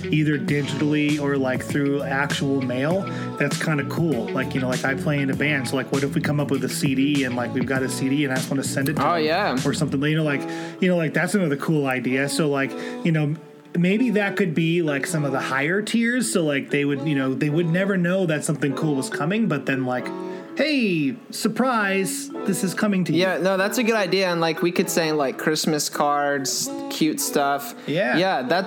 [0.06, 3.02] either digitally or like through actual mail.
[3.38, 4.28] That's kind of cool.
[4.30, 6.40] Like you know, like I play in a band, so like, what if we come
[6.40, 8.68] up with a CD and like we've got a CD and I just want to
[8.68, 9.58] send it to oh, them yeah.
[9.64, 10.02] or something?
[10.02, 10.42] You know, like
[10.80, 12.28] you know, like that's another cool idea.
[12.28, 12.72] So like
[13.04, 13.34] you know
[13.76, 17.14] maybe that could be like some of the higher tiers so like they would you
[17.14, 20.08] know they would never know that something cool was coming but then like
[20.56, 23.20] hey surprise this is coming to you.
[23.20, 27.20] Yeah no that's a good idea and like we could say like christmas cards cute
[27.20, 27.74] stuff.
[27.86, 28.16] Yeah.
[28.16, 28.64] Yeah that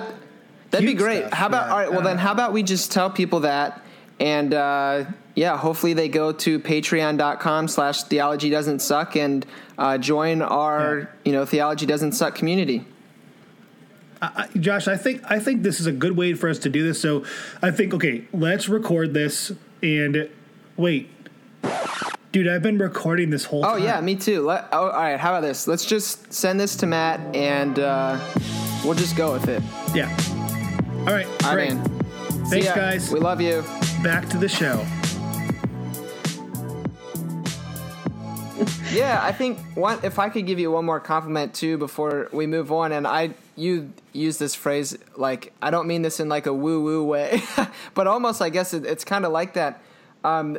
[0.70, 1.20] that'd cute be great.
[1.20, 1.72] stuff, how about yeah.
[1.72, 3.84] all right well uh, then how about we just tell people that
[4.18, 9.44] and uh, yeah hopefully they go to patreon.com slash theology doesn't suck and
[9.76, 11.06] uh, join our yeah.
[11.26, 12.86] you know theology doesn't suck community
[14.36, 16.82] I, Josh, I think I think this is a good way for us to do
[16.82, 17.00] this.
[17.00, 17.24] So
[17.62, 20.28] I think okay, let's record this and
[20.76, 21.10] wait.
[22.32, 23.82] Dude, I've been recording this whole oh, time.
[23.82, 24.42] Oh yeah, me too.
[24.42, 25.68] Let, oh, all right, how about this?
[25.68, 28.18] Let's just send this to Matt and uh,
[28.84, 29.62] we'll just go with it.
[29.94, 30.10] Yeah.
[31.06, 31.28] All right.
[31.44, 31.78] All right.
[32.48, 33.12] Thanks, guys.
[33.12, 33.62] We love you.
[34.02, 34.84] Back to the show.
[38.92, 39.98] yeah, I think one.
[40.02, 43.30] If I could give you one more compliment too before we move on, and I
[43.56, 47.42] you use this phrase like I don't mean this in like a woo woo way,
[47.94, 49.82] but almost I guess it, it's kind of like that.
[50.22, 50.58] Um,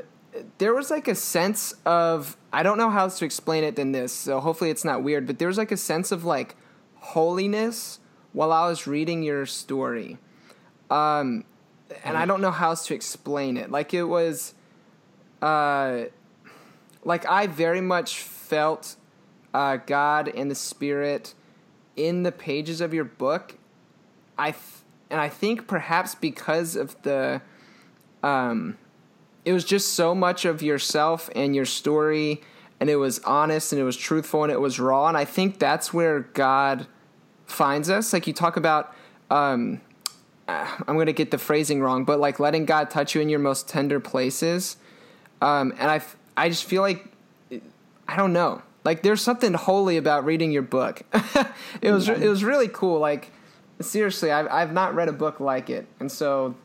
[0.58, 3.94] there was like a sense of I don't know how else to explain it than
[3.94, 5.26] this, so hopefully it's not weird.
[5.26, 6.56] But there was like a sense of like
[6.96, 8.00] holiness
[8.34, 10.18] while I was reading your story,
[10.90, 11.46] um,
[12.04, 13.72] and I don't know how else to explain it.
[13.72, 14.54] Like it was,
[15.42, 16.06] uh,
[17.06, 18.98] like I very much felt
[19.54, 21.34] uh, God and the Spirit
[21.96, 23.58] in the pages of your book.
[24.38, 24.54] I
[25.10, 27.42] and I think perhaps because of the
[28.22, 28.78] um
[29.46, 32.42] it was just so much of yourself and your story
[32.80, 35.60] and it was honest and it was truthful and it was raw and I think
[35.60, 36.88] that's where God
[37.46, 38.12] finds us.
[38.12, 38.94] Like you talk about
[39.30, 39.80] um
[40.48, 43.40] I'm going to get the phrasing wrong, but like letting God touch you in your
[43.40, 44.78] most tender places.
[45.42, 46.02] Um and I
[46.38, 47.06] I just feel like
[48.08, 48.62] I don't know.
[48.84, 51.02] Like there's something holy about reading your book.
[51.82, 53.00] it was it was really cool.
[53.00, 53.32] Like
[53.82, 56.56] seriously, I've I've not read a book like it, and so.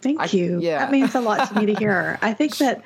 [0.00, 0.58] Thank I, you.
[0.60, 2.18] Yeah, that means a lot to me to hear.
[2.22, 2.82] I think that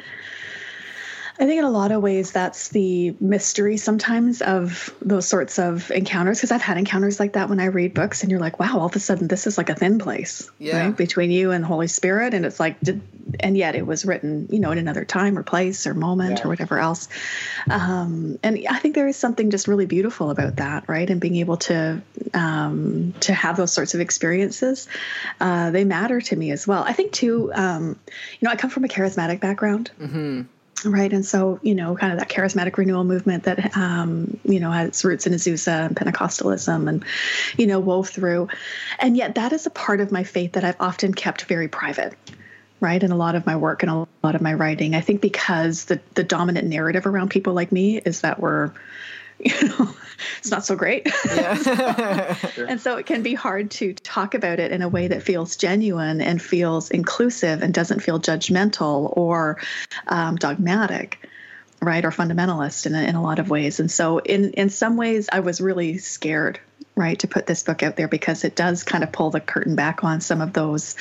[1.39, 5.91] I think in a lot of ways that's the mystery sometimes of those sorts of
[5.91, 8.79] encounters because I've had encounters like that when I read books and you're like, wow,
[8.79, 10.87] all of a sudden this is like a thin place, yeah.
[10.87, 13.03] right, between you and the Holy Spirit, and it's like, did,
[13.41, 16.45] and yet it was written, you know, in another time or place or moment yeah.
[16.45, 17.09] or whatever else,
[17.71, 21.37] um, and I think there is something just really beautiful about that, right, and being
[21.37, 22.03] able to
[22.35, 24.89] um, to have those sorts of experiences,
[25.41, 26.83] uh, they matter to me as well.
[26.83, 29.91] I think too, um, you know, I come from a charismatic background.
[30.01, 30.43] Mm-hmm
[30.85, 31.13] Right.
[31.13, 35.05] And so, you know, kind of that charismatic renewal movement that, um, you know, has
[35.05, 37.05] roots in Azusa and Pentecostalism and,
[37.57, 38.49] you know, wove through.
[38.99, 42.15] And yet that is a part of my faith that I've often kept very private.
[42.81, 43.03] Right.
[43.03, 45.87] And a lot of my work and a lot of my writing, I think because
[45.87, 48.71] the, the dominant narrative around people like me is that we're,
[49.39, 49.95] you know,
[50.39, 51.09] it's not so great.
[51.27, 52.37] Yeah.
[52.69, 55.57] and so it can be hard to talk about it in a way that feels
[55.57, 59.59] genuine and feels inclusive and doesn't feel judgmental or
[60.09, 61.27] um, dogmatic
[61.83, 64.97] right or fundamentalist in a, in a lot of ways and so in in some
[64.97, 66.59] ways i was really scared
[66.97, 69.77] right, to put this book out there because it does kind of pull the curtain
[69.77, 70.97] back on some of those,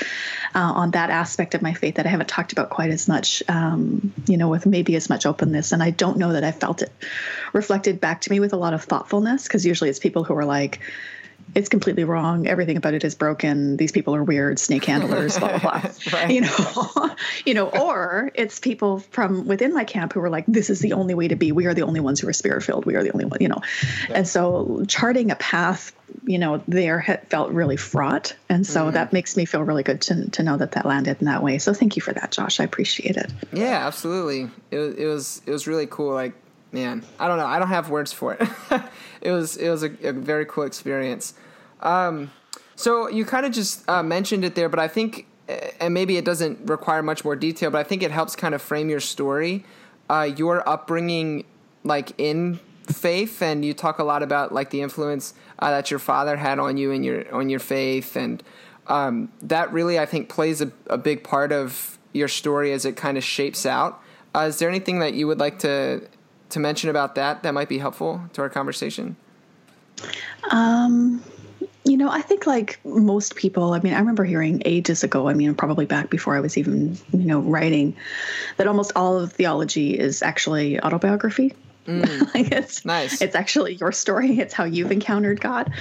[0.54, 3.42] uh, on that aspect of my faith that I haven't talked about quite as much,
[3.48, 5.72] um, you know, with maybe as much openness.
[5.72, 6.92] And I don't know that I felt it
[7.54, 10.46] reflected back to me with a lot of thoughtfulness because usually it's people who are
[10.46, 10.82] like,
[11.54, 12.48] it's completely wrong.
[12.48, 13.78] Everything about it is broken.
[13.78, 15.92] These people are weird, snake handlers, blah blah blah.
[16.14, 16.32] right.
[16.32, 20.70] You know, you know, or it's people from within my camp who are like, this
[20.70, 21.52] is the only way to be.
[21.52, 22.86] We are the only ones who are spirit filled.
[22.86, 23.62] We are the only one, you know.
[24.10, 24.18] Yeah.
[24.18, 28.94] And so charting a path, you know, there had felt really fraught, and so mm-hmm.
[28.96, 31.58] that makes me feel really good to to know that that landed in that way.
[31.60, 32.60] So thank you for that, Josh.
[32.60, 33.32] I appreciate it.
[33.54, 34.50] Yeah, absolutely.
[34.72, 36.14] It was it was it was really cool.
[36.14, 36.34] Like
[36.72, 37.46] man, I don't know.
[37.46, 38.50] I don't have words for it.
[39.22, 41.34] it was it was a, a very cool experience.
[41.82, 42.32] Um,
[42.76, 45.28] so you kind of just uh, mentioned it there, but I think,
[45.80, 48.62] and maybe it doesn't require much more detail, but I think it helps kind of
[48.62, 49.64] frame your story,
[50.10, 51.46] uh, your upbringing,
[51.84, 52.60] like in
[52.92, 56.60] faith, and you talk a lot about like the influence uh, that your father had
[56.60, 58.44] on you and your on your faith, and
[58.88, 62.98] um, that really I think plays a, a big part of your story as it
[62.98, 64.02] kind of shapes out.
[64.34, 66.08] Uh, is there anything that you would like to
[66.50, 69.16] to mention about that that might be helpful to our conversation?
[70.52, 71.24] Um,
[71.86, 75.34] you know, I think like most people, I mean, I remember hearing ages ago, I
[75.34, 77.96] mean, probably back before I was even, you know, writing,
[78.58, 81.54] that almost all of theology is actually autobiography.
[81.86, 83.22] Mm, like it's nice.
[83.22, 84.40] It's actually your story.
[84.40, 85.72] It's how you've encountered God,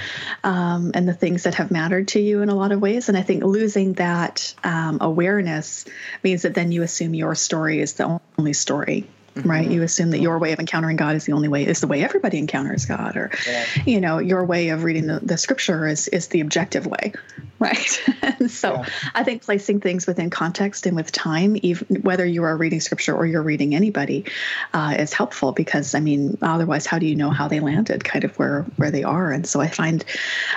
[0.43, 3.09] um, and the things that have mattered to you in a lot of ways.
[3.09, 5.85] And I think losing that um, awareness
[6.23, 9.49] means that then you assume your story is the only story mm-hmm.
[9.49, 9.69] right?
[9.69, 12.03] You assume that your way of encountering God is the only way, is the way
[12.03, 13.65] everybody encounters God, or yeah.
[13.85, 17.13] you know, your way of reading the, the scripture is is the objective way,
[17.59, 18.01] right?
[18.21, 18.89] and so yeah.
[19.13, 23.15] I think placing things within context and with time, even whether you are reading scripture
[23.15, 24.25] or you're reading anybody,
[24.73, 28.23] uh, is helpful because I mean, otherwise, how do you know how they landed, kind
[28.23, 29.31] of where where they are?
[29.31, 30.03] And so I find.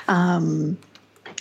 [0.07, 0.79] Um,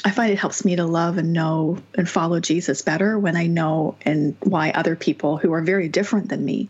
[0.06, 3.48] I find it helps me to love and know and follow Jesus better when I
[3.48, 6.70] know and why other people who are very different than me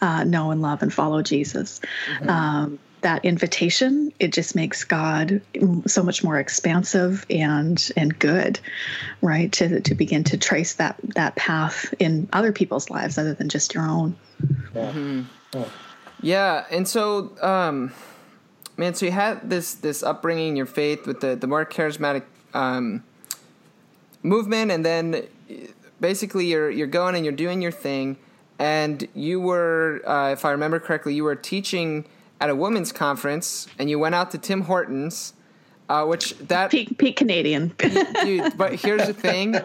[0.00, 1.80] uh, know and love and follow Jesus.
[2.08, 2.28] Mm-hmm.
[2.28, 5.42] Um, that invitation it just makes God
[5.86, 8.60] so much more expansive and and good,
[9.20, 9.52] right?
[9.52, 13.74] To to begin to trace that that path in other people's lives other than just
[13.74, 14.16] your own.
[14.74, 15.22] Mm-hmm.
[16.22, 17.36] Yeah, and so.
[17.42, 17.92] Um,
[18.76, 22.22] man, so you had this this upbringing, your faith with the the more charismatic
[22.54, 23.04] um,
[24.22, 25.26] movement, and then
[26.00, 28.16] basically you're you're going and you're doing your thing,
[28.58, 32.04] and you were, uh, if I remember correctly, you were teaching
[32.40, 35.34] at a women's conference, and you went out to Tim Hortons.
[35.88, 37.74] Uh, which that peak, peak Canadian,
[38.22, 38.56] dude.
[38.56, 39.56] But here's the thing,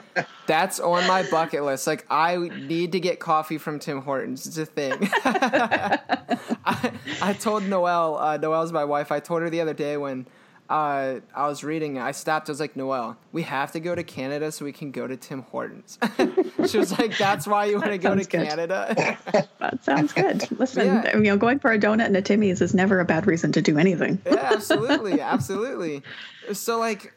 [0.45, 1.87] that's on my bucket list.
[1.87, 4.45] Like I need to get coffee from Tim Hortons.
[4.45, 4.97] It's a thing.
[5.23, 9.09] I, I told Noelle, uh, Noelle's my wife.
[9.09, 10.25] I told her the other day when
[10.69, 12.49] uh, I was reading, I stopped.
[12.49, 15.15] I was like, Noelle, we have to go to Canada so we can go to
[15.15, 15.97] Tim Hortons.
[16.67, 18.47] she was like, That's why you want to go to good.
[18.47, 19.17] Canada.
[19.59, 20.49] that sounds good.
[20.59, 21.15] Listen, yeah.
[21.15, 23.61] you know, going for a donut and a Timmy's is never a bad reason to
[23.61, 24.21] do anything.
[24.25, 26.03] yeah, absolutely, absolutely.
[26.51, 27.13] So, like,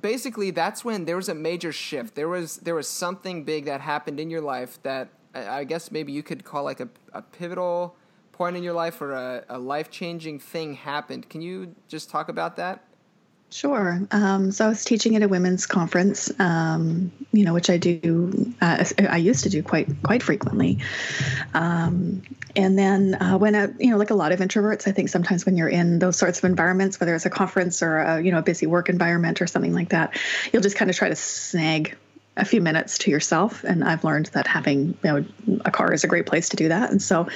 [0.00, 2.14] basically, that's when there was a major shift.
[2.14, 6.12] There was there was something big that happened in your life that I guess maybe
[6.12, 7.96] you could call like a, a pivotal
[8.32, 11.28] point in your life where a, a life changing thing happened.
[11.28, 12.84] Can you just talk about that?
[13.52, 14.00] Sure.
[14.12, 18.54] Um, so I was teaching at a women's conference, um, you know, which I do.
[18.62, 20.78] Uh, I used to do quite quite frequently.
[21.52, 22.22] Um,
[22.56, 25.44] and then uh, when I, you know, like a lot of introverts, I think sometimes
[25.44, 28.38] when you're in those sorts of environments, whether it's a conference or a, you know
[28.38, 30.18] a busy work environment or something like that,
[30.50, 31.98] you'll just kind of try to snag
[32.36, 35.24] a few minutes to yourself and i've learned that having you know
[35.64, 37.28] a car is a great place to do that and so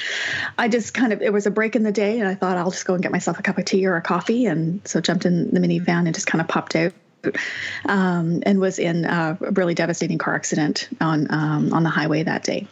[0.56, 2.70] i just kind of it was a break in the day and i thought i'll
[2.70, 5.26] just go and get myself a cup of tea or a coffee and so jumped
[5.26, 6.92] in the minivan and just kind of popped out
[7.86, 12.44] um, and was in a really devastating car accident on um, on the highway that
[12.44, 12.66] day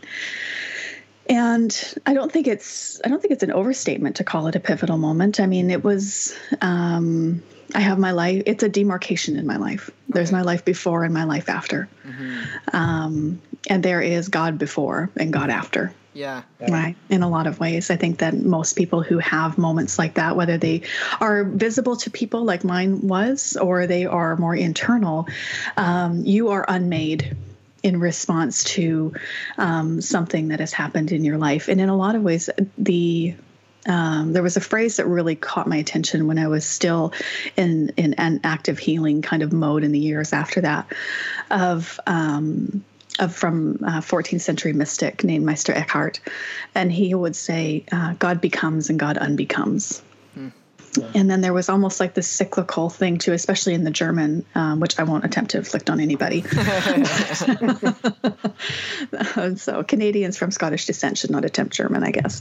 [1.28, 4.60] and I don't think it's I don't think it's an overstatement to call it a
[4.60, 5.40] pivotal moment.
[5.40, 7.42] I mean, it was um,
[7.74, 8.42] I have my life.
[8.46, 9.90] It's a demarcation in my life.
[10.08, 12.76] There's my life before and my life after, mm-hmm.
[12.76, 15.92] um, and there is God before and God after.
[16.14, 16.42] Yeah.
[16.60, 16.94] Right.
[17.10, 20.36] In a lot of ways, I think that most people who have moments like that,
[20.36, 20.82] whether they
[21.20, 25.26] are visible to people like mine was, or they are more internal,
[25.76, 27.36] um, you are unmade
[27.82, 29.12] in response to
[29.58, 31.68] um, something that has happened in your life.
[31.68, 33.34] And in a lot of ways, the
[33.86, 37.12] um, there was a phrase that really caught my attention when I was still
[37.56, 40.86] in in an active healing kind of mode in the years after that,
[41.50, 42.84] of um,
[43.18, 46.20] of from a 14th century mystic named Meister Eckhart,
[46.74, 50.02] and he would say, uh, "God becomes and God unbecomes."
[50.94, 51.02] Hmm.
[51.14, 54.80] And then there was almost like this cyclical thing too, especially in the German, um,
[54.80, 56.42] which I won't attempt to inflict on anybody.
[59.56, 62.40] so Canadians from Scottish descent should not attempt German, I guess.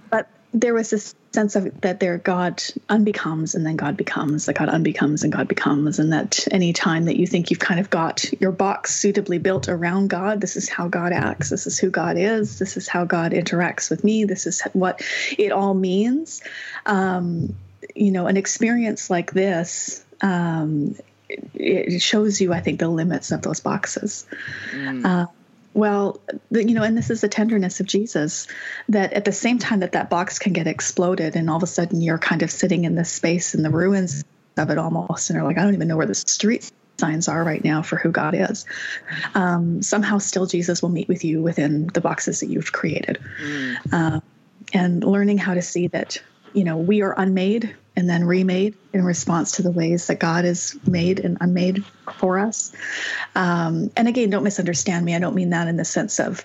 [0.10, 4.54] but there was this sense of that there God unbecomes and then God becomes, that
[4.54, 7.90] God unbecomes and God becomes, and that any time that you think you've kind of
[7.90, 11.90] got your box suitably built around God, this is how God acts, this is who
[11.90, 15.02] God is, this is how God interacts with me, this is what
[15.36, 16.40] it all means.
[16.86, 17.54] Um,
[17.96, 20.04] you know, an experience like this.
[20.20, 20.96] Um,
[21.28, 24.24] it shows you, I think, the limits of those boxes.
[24.72, 25.04] Mm.
[25.04, 25.26] Uh,
[25.74, 26.20] well,
[26.50, 28.46] you know, and this is the tenderness of Jesus
[28.88, 31.66] that at the same time that that box can get exploded, and all of a
[31.66, 34.24] sudden you're kind of sitting in this space in the ruins
[34.56, 37.42] of it almost, and are like, I don't even know where the street signs are
[37.42, 38.64] right now for who God is.
[39.34, 43.76] Um, somehow, still, Jesus will meet with you within the boxes that you've created, mm.
[43.92, 44.20] uh,
[44.72, 46.22] and learning how to see that
[46.52, 50.44] you know we are unmade and then remade in response to the ways that God
[50.44, 51.84] is made and unmade
[52.18, 52.72] for us.
[53.34, 55.14] Um, and again, don't misunderstand me.
[55.14, 56.44] I don't mean that in the sense of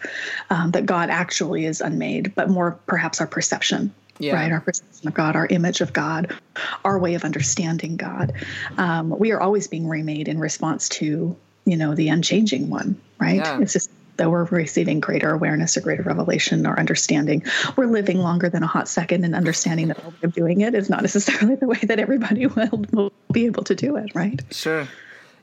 [0.49, 3.93] um, that God actually is unmade, but more perhaps our perception.
[4.21, 4.35] Yeah.
[4.35, 6.37] Right, our perception of God, our image of God,
[6.83, 8.33] our way of understanding God.
[8.77, 12.99] Um, we are always being remade in response to, you know, the unchanging one.
[13.17, 13.37] Right?
[13.37, 13.61] Yeah.
[13.61, 13.89] It's just
[14.19, 17.43] that we're receiving greater awareness or greater revelation or understanding.
[17.75, 20.89] We're living longer than a hot second and understanding that way of doing it is
[20.89, 24.39] not necessarily the way that everybody will, will be able to do it, right?
[24.51, 24.87] Sure.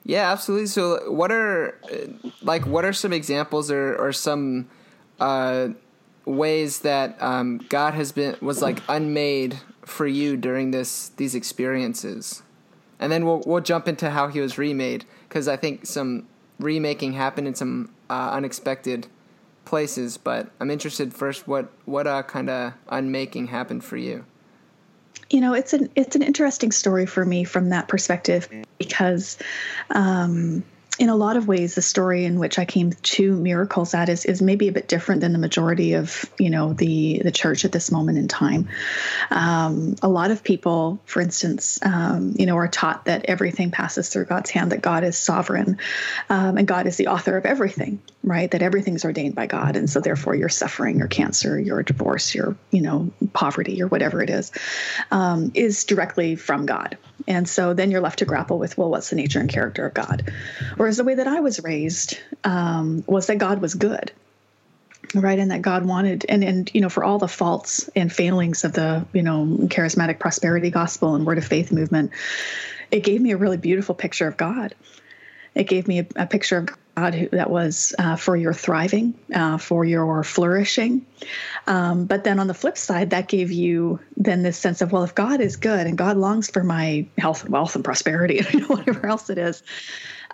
[0.04, 0.68] Yeah, absolutely.
[0.68, 1.80] So, what are
[2.40, 4.68] like what are some examples or or some
[5.18, 5.70] uh,
[6.24, 12.44] ways that um, God has been was like unmade for you during this these experiences,
[13.00, 16.28] and then we'll we'll jump into how He was remade because I think some
[16.60, 19.06] remaking happened in some uh, unexpected
[19.64, 20.16] places.
[20.16, 24.24] But I'm interested first what what uh, kind of unmaking happened for you.
[25.30, 28.48] You know, it's an it's an interesting story for me from that perspective
[28.78, 29.38] because.
[29.90, 30.64] Um,
[30.98, 34.24] in a lot of ways, the story in which I came to miracles at is,
[34.24, 37.72] is maybe a bit different than the majority of you know the the church at
[37.72, 38.68] this moment in time.
[39.30, 44.08] Um, a lot of people, for instance, um, you know, are taught that everything passes
[44.08, 45.78] through God's hand, that God is sovereign,
[46.30, 48.50] um, and God is the author of everything, right?
[48.50, 52.56] That everything's ordained by God, and so therefore your suffering, your cancer, your divorce, your
[52.70, 54.50] you know poverty, or whatever it is,
[55.10, 56.96] um, is directly from God.
[57.28, 59.94] And so then you're left to grapple with, well, what's the nature and character of
[59.94, 60.32] God?
[60.86, 64.12] Whereas the way that I was raised um, was that God was good,
[65.16, 65.36] right?
[65.36, 68.72] And that God wanted, and, and, you know, for all the faults and failings of
[68.72, 72.12] the, you know, charismatic prosperity gospel and word of faith movement,
[72.92, 74.76] it gave me a really beautiful picture of God.
[75.56, 79.18] It gave me a, a picture of God who, that was uh, for your thriving,
[79.34, 81.04] uh, for your flourishing.
[81.66, 85.02] Um, but then on the flip side, that gave you then this sense of, well,
[85.02, 88.68] if God is good and God longs for my health and wealth and prosperity and
[88.68, 89.64] whatever else it is,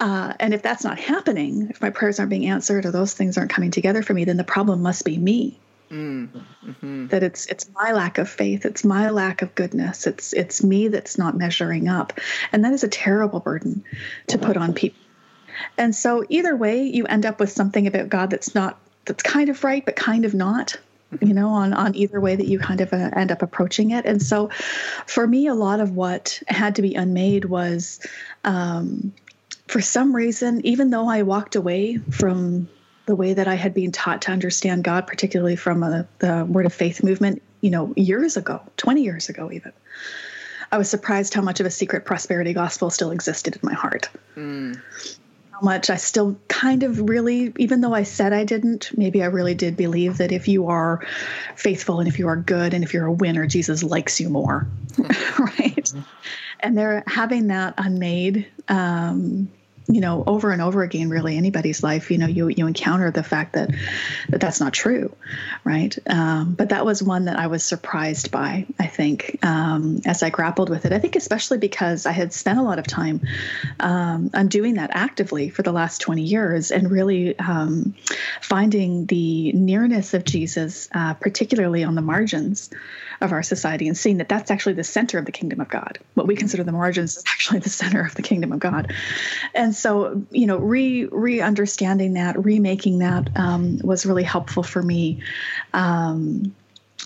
[0.02, 3.38] uh, and if that's not happening, if my prayers aren't being answered or those things
[3.38, 5.58] aren't coming together for me, then the problem must be me.
[5.90, 6.28] Mm,
[6.80, 10.62] hmm That it's it's my lack of faith, it's my lack of goodness, it's it's
[10.62, 12.18] me that's not measuring up,
[12.50, 13.84] and that is a terrible burden
[14.28, 14.98] to put on people
[15.78, 19.48] and so either way, you end up with something about God that's not that's kind
[19.48, 20.76] of right, but kind of not.
[21.12, 21.26] Mm-hmm.
[21.26, 24.06] You know, on on either way that you kind of uh, end up approaching it.
[24.06, 24.48] And so,
[25.06, 28.00] for me, a lot of what had to be unmade was,
[28.44, 29.12] um,
[29.72, 32.68] for some reason, even though I walked away from
[33.06, 36.66] the way that I had been taught to understand God, particularly from a, the Word
[36.66, 39.72] of Faith movement, you know, years ago, 20 years ago, even.
[40.70, 44.10] I was surprised how much of a secret prosperity gospel still existed in my heart.
[44.36, 44.78] Mm
[45.62, 49.54] much I still kind of really, even though I said I didn't, maybe I really
[49.54, 51.06] did believe that if you are
[51.56, 54.66] faithful and if you are good and if you're a winner, Jesus likes you more.
[55.38, 55.92] right.
[56.60, 58.46] And they're having that unmade.
[58.68, 59.50] Um,
[59.88, 63.22] you know over and over again really anybody's life you know you you encounter the
[63.22, 63.70] fact that
[64.28, 65.14] that that's not true
[65.64, 65.96] right?
[66.08, 70.30] Um, but that was one that i was surprised by i think um, as i
[70.30, 70.92] grappled with it.
[70.92, 73.20] I think especially because i had spent a lot of time
[73.80, 77.94] um, on doing that actively for the last 20 years and really um,
[78.40, 82.70] finding the nearness of jesus uh, particularly on the margins
[83.22, 85.98] of our society and seeing that that's actually the center of the kingdom of God.
[86.14, 88.92] What we consider the margins is actually the center of the kingdom of God.
[89.54, 94.82] And so, you know, re re understanding that, remaking that um, was really helpful for
[94.82, 95.22] me.
[95.72, 96.54] Um,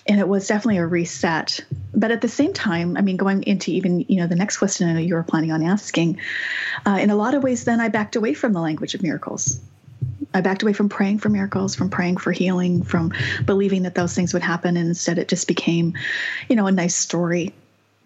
[0.09, 1.61] and it was definitely a reset.
[1.95, 4.89] But at the same time, I mean, going into even you know the next question
[4.89, 6.21] I know you were planning on asking,
[6.87, 9.61] uh, in a lot of ways, then I backed away from the language of miracles.
[10.35, 13.13] I backed away from praying for miracles, from praying for healing, from
[13.45, 14.77] believing that those things would happen.
[14.77, 15.95] And instead, it just became,
[16.49, 17.55] you know, a nice story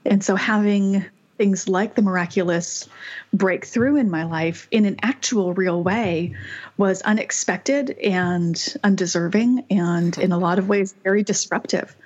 [0.05, 1.05] and so having
[1.39, 2.89] things like the miraculous
[3.33, 6.35] breakthrough in my life in an actual real way
[6.77, 11.97] was unexpected and undeserving and in a lot of ways very disruptive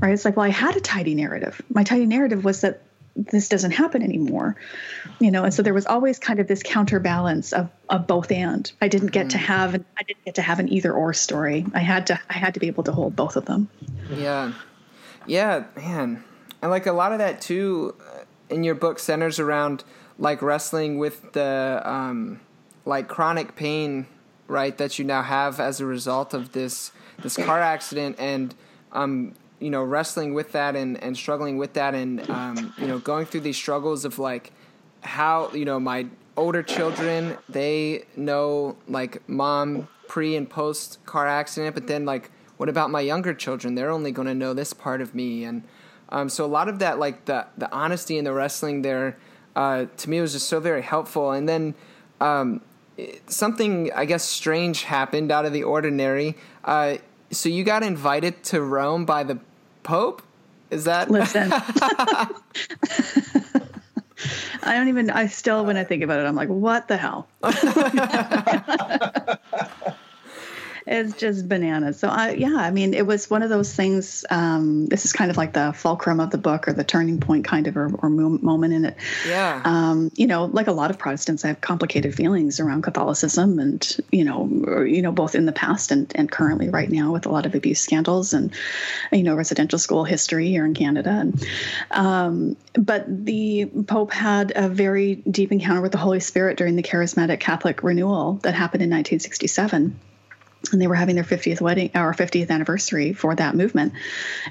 [0.00, 2.82] right it's like well i had a tidy narrative my tidy narrative was that
[3.16, 4.56] this doesn't happen anymore
[5.20, 5.44] you know?
[5.44, 8.70] And so there was always kind of this counterbalance of, of both and.
[8.80, 9.30] I didn't get mm.
[9.30, 11.66] to have an, i didn't get to have an either or story.
[11.74, 13.68] I had to i had to be able to hold both of them.
[14.10, 14.52] Yeah.
[15.26, 16.24] Yeah man.
[16.62, 17.96] And like a lot of that too
[18.50, 19.84] in your book centers around
[20.18, 22.40] like wrestling with the um,
[22.84, 24.06] like chronic pain,
[24.46, 28.54] right, that you now have as a result of this this car accident, and
[28.92, 32.98] um, you know, wrestling with that and and struggling with that, and um, you know,
[32.98, 34.52] going through these struggles of like
[35.00, 41.74] how you know my older children they know like mom pre and post car accident,
[41.74, 43.74] but then like what about my younger children?
[43.74, 45.62] They're only going to know this part of me, and
[46.10, 49.16] um, so a lot of that, like the the honesty in the wrestling there,
[49.56, 51.32] uh, to me was just so very helpful.
[51.32, 51.74] And then
[52.20, 52.60] um,
[53.26, 56.36] something I guess strange happened out of the ordinary.
[56.64, 56.96] Uh,
[57.30, 59.38] so you got invited to Rome by the
[59.82, 60.22] Pope.
[60.70, 61.52] Is that listen?
[64.62, 65.10] I don't even.
[65.10, 67.28] I still, when I think about it, I'm like, what the hell?
[70.86, 71.98] it's just bananas.
[71.98, 74.24] So I, yeah, I mean, it was one of those things.
[74.28, 77.46] Um, this is kind of like the fulcrum of the book or the turning point
[77.46, 78.96] kind of or, or moment in it.
[79.26, 79.62] Yeah.
[79.64, 83.96] Um, you know, like a lot of Protestants, I have complicated feelings around Catholicism, and
[84.12, 87.24] you know, or, you know, both in the past and and currently right now with
[87.24, 88.52] a lot of abuse scandals and
[89.10, 91.10] you know residential school history here in Canada.
[91.10, 91.46] And
[91.90, 96.82] um, but the Pope had a very deep encounter with the Holy Spirit during the
[96.82, 99.98] Charismatic Catholic renewal that happened in 1967
[100.72, 103.92] and they were having their 50th wedding or 50th anniversary for that movement.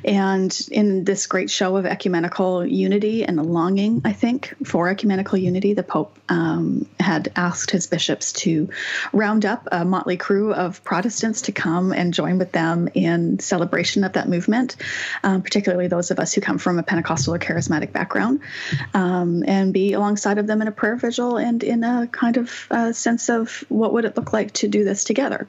[0.03, 5.38] And in this great show of ecumenical unity and the longing i think for ecumenical
[5.38, 8.70] unity the pope um, had asked his bishops to
[9.11, 14.03] round up a motley crew of protestants to come and join with them in celebration
[14.03, 14.76] of that movement
[15.24, 18.39] um, particularly those of us who come from a pentecostal or charismatic background
[18.93, 22.68] um, and be alongside of them in a prayer vigil and in a kind of
[22.72, 25.47] uh, sense of what would it look like to do this together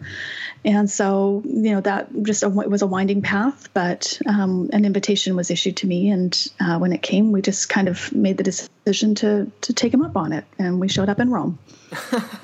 [0.65, 4.85] and so, you know, that just a, it was a winding path, but um, an
[4.85, 6.11] invitation was issued to me.
[6.11, 9.93] And uh, when it came, we just kind of made the decision to, to take
[9.93, 10.45] him up on it.
[10.59, 11.59] And we showed up in Rome.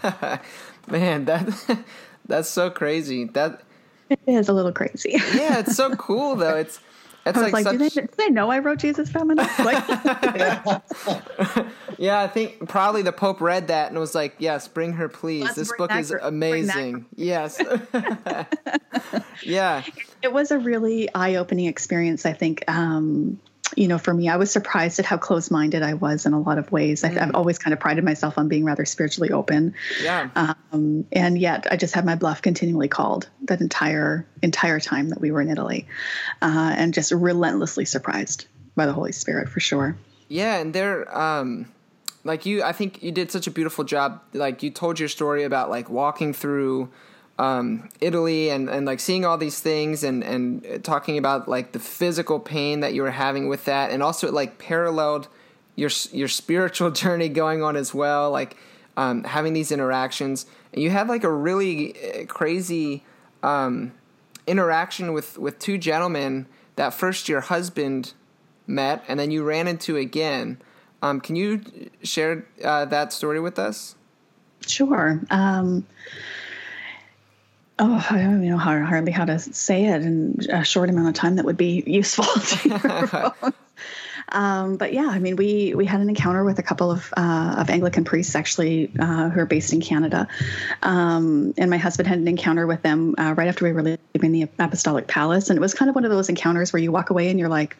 [0.89, 1.85] Man, that
[2.27, 3.25] that's so crazy.
[3.25, 3.63] That
[4.11, 5.13] it is a little crazy.
[5.13, 6.57] yeah, it's so cool though.
[6.57, 6.79] It's
[7.27, 7.73] it's I was like, like such...
[7.73, 9.59] do, they, do they know I wrote Jesus Feminist?
[9.59, 9.87] Like,
[11.99, 15.45] yeah, I think probably the Pope read that and was like, yes, bring her, please.
[15.45, 17.05] Let's this book is amazing.
[17.15, 17.61] Yes.
[19.43, 19.83] yeah.
[20.23, 22.65] It was a really eye opening experience, I think.
[22.69, 23.39] Um,
[23.77, 26.41] you know, for me, I was surprised at how close minded I was in a
[26.41, 27.03] lot of ways.
[27.03, 27.21] Mm.
[27.21, 29.75] I've always kind of prided myself on being rather spiritually open.
[30.03, 30.31] Yeah.
[30.35, 35.21] Um, and yet I just had my bluff continually called that entire, entire time that
[35.21, 35.87] we were in Italy
[36.43, 38.47] uh, and just relentlessly surprised
[38.77, 39.97] by the Holy Spirit for sure.
[40.29, 40.59] Yeah.
[40.59, 41.73] And they're, um,
[42.25, 44.23] like you, I think you did such a beautiful job.
[44.33, 46.91] Like you told your story about like walking through,
[47.41, 51.79] um, Italy and, and like seeing all these things and, and talking about like the
[51.79, 55.27] physical pain that you were having with that and also it like paralleled
[55.75, 58.57] your your spiritual journey going on as well like
[59.01, 60.45] um, having these interactions.
[60.75, 63.03] And you had like a really uh, crazy
[63.43, 63.93] um,
[64.47, 68.13] interaction with with two gentlemen that first your husband
[68.67, 70.61] met and then you ran into again.
[71.03, 71.63] Um, can you
[72.03, 73.95] share uh, that story with us?
[74.67, 75.19] Sure.
[75.31, 75.87] Um,
[77.81, 81.15] oh, I don't know how, hardly how to say it in a short amount of
[81.15, 83.55] time that would be useful to
[84.29, 87.57] um, but yeah, I mean, we we had an encounter with a couple of uh,
[87.59, 90.29] of Anglican priests actually uh, who are based in Canada,
[90.83, 94.33] um, and my husband had an encounter with them uh, right after we were leaving
[94.33, 97.11] the Apostolic Palace, and it was kind of one of those encounters where you walk
[97.11, 97.77] away and you're like,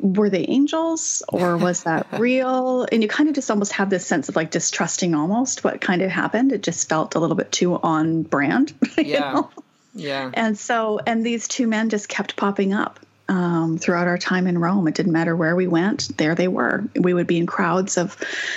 [0.00, 2.86] were they angels or was that real?
[2.90, 6.02] And you kind of just almost have this sense of like distrusting almost what kind
[6.02, 6.52] of happened.
[6.52, 8.72] It just felt a little bit too on brand.
[8.98, 9.32] Yeah.
[9.32, 9.50] Know?
[9.94, 10.30] Yeah.
[10.34, 13.00] And so, and these two men just kept popping up
[13.30, 14.88] um, throughout our time in Rome.
[14.88, 16.84] It didn't matter where we went, there they were.
[16.96, 18.16] We would be in crowds of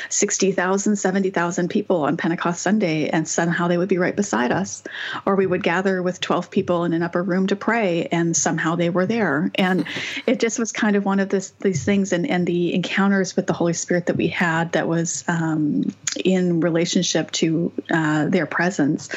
[0.09, 4.83] 60,000, 70,000 people on Pentecost Sunday, and somehow they would be right beside us.
[5.27, 8.75] Or we would gather with 12 people in an upper room to pray, and somehow
[8.75, 9.51] they were there.
[9.55, 9.85] And
[10.25, 13.45] it just was kind of one of this, these things, and, and the encounters with
[13.45, 15.93] the Holy Spirit that we had that was um,
[16.25, 19.09] in relationship to uh, their presence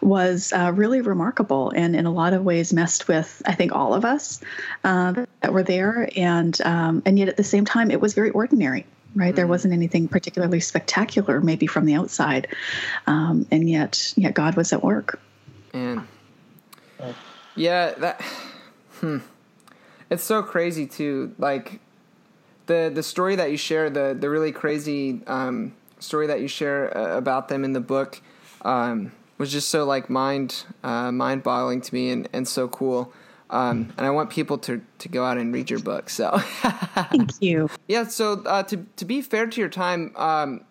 [0.00, 3.94] was uh, really remarkable and in a lot of ways messed with, I think, all
[3.94, 4.40] of us
[4.92, 8.30] uh, that were there, and um, and yet at the same time, it was very
[8.30, 8.84] ordinary.
[9.14, 9.36] Right, mm-hmm.
[9.36, 12.48] there wasn't anything particularly spectacular, maybe from the outside,
[13.06, 15.20] um, and yet, yet God was at work.
[15.72, 16.06] And
[17.54, 18.22] yeah, that
[19.00, 19.18] hmm.
[20.10, 21.34] it's so crazy too.
[21.38, 21.80] Like
[22.66, 26.96] the the story that you share, the the really crazy um, story that you share
[26.96, 28.20] uh, about them in the book
[28.62, 33.12] um, was just so like mind uh, mind boggling to me and, and so cool.
[33.52, 36.08] Um, and I want people to, to go out and read your book.
[36.08, 37.68] So thank you.
[37.86, 38.08] Yeah.
[38.08, 40.64] So uh, to to be fair to your time, um,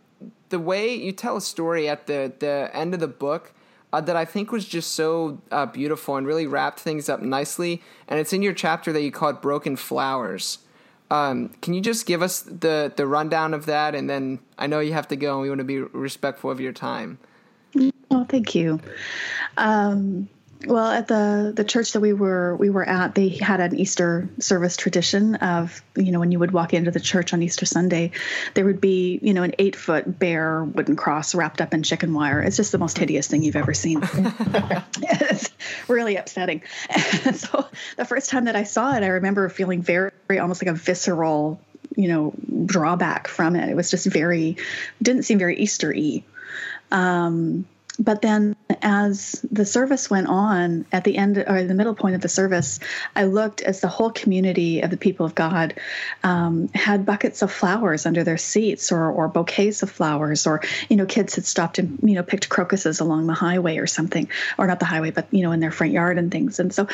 [0.49, 3.53] the way you tell a story at the the end of the book.
[3.93, 7.81] Uh, that I think was just so uh, beautiful and really wrapped things up nicely.
[8.07, 10.59] And it's in your chapter that you call it Broken Flowers.
[11.11, 14.79] Um, can you just give us the the rundown of that, and then I know
[14.79, 17.19] you have to go, and we want to be respectful of your time.
[18.09, 18.79] Oh, thank you.
[19.57, 20.29] Um,
[20.65, 24.29] well, at the the church that we were we were at, they had an Easter
[24.39, 28.11] service tradition of you know when you would walk into the church on Easter Sunday,
[28.53, 32.13] there would be you know an eight foot bare wooden cross wrapped up in chicken
[32.13, 32.41] wire.
[32.41, 34.01] It's just the most hideous thing you've ever seen.
[34.03, 35.49] it's
[35.87, 36.61] really upsetting.
[37.25, 40.63] And so the first time that I saw it, I remember feeling very, very almost
[40.63, 41.59] like a visceral
[41.95, 42.33] you know
[42.65, 43.69] drawback from it.
[43.69, 44.57] It was just very
[45.01, 46.23] didn't seem very Easter y.
[46.91, 47.65] Um,
[48.01, 52.21] but then as the service went on at the end or the middle point of
[52.21, 52.79] the service
[53.15, 55.73] i looked as the whole community of the people of god
[56.23, 60.95] um, had buckets of flowers under their seats or, or bouquets of flowers or you
[60.95, 64.27] know kids had stopped and you know picked crocuses along the highway or something
[64.57, 66.59] or not the highway but you know in their front yard and things.
[66.59, 66.87] And so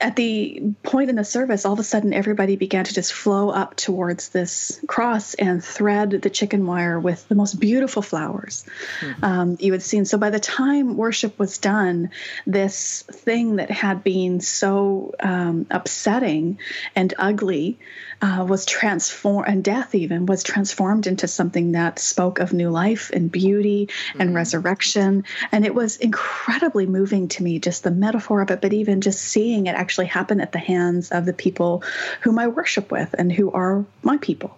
[0.00, 3.50] at the point in the service, all of a sudden everybody began to just flow
[3.50, 8.64] up towards this cross and thread the chicken wire with the most beautiful flowers
[9.00, 9.24] mm-hmm.
[9.24, 10.04] um, you had seen.
[10.04, 12.10] So by the time worship was done,
[12.46, 16.58] this thing that had been so um, upsetting
[16.96, 17.78] and ugly
[18.22, 23.10] uh, was transformed, and death even was transformed into something that spoke of new life
[23.12, 24.36] and beauty and mm-hmm.
[24.36, 25.24] resurrection.
[25.52, 29.20] And it was incredibly moving to me, just the metaphor of it, but even just
[29.20, 31.82] seeing it actually happen at the hands of the people
[32.22, 34.56] whom I worship with and who are my people.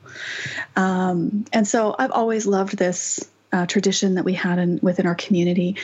[0.76, 5.14] Um, and so I've always loved this uh, tradition that we had in, within our
[5.14, 5.76] community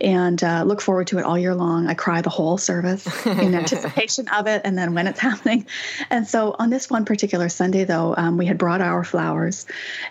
[0.00, 1.86] and uh, look forward to it all year long.
[1.86, 5.66] I cry the whole service in anticipation of it and then when it's happening.
[6.10, 9.66] And so on this one particular Sunday, though, um, we had brought our flowers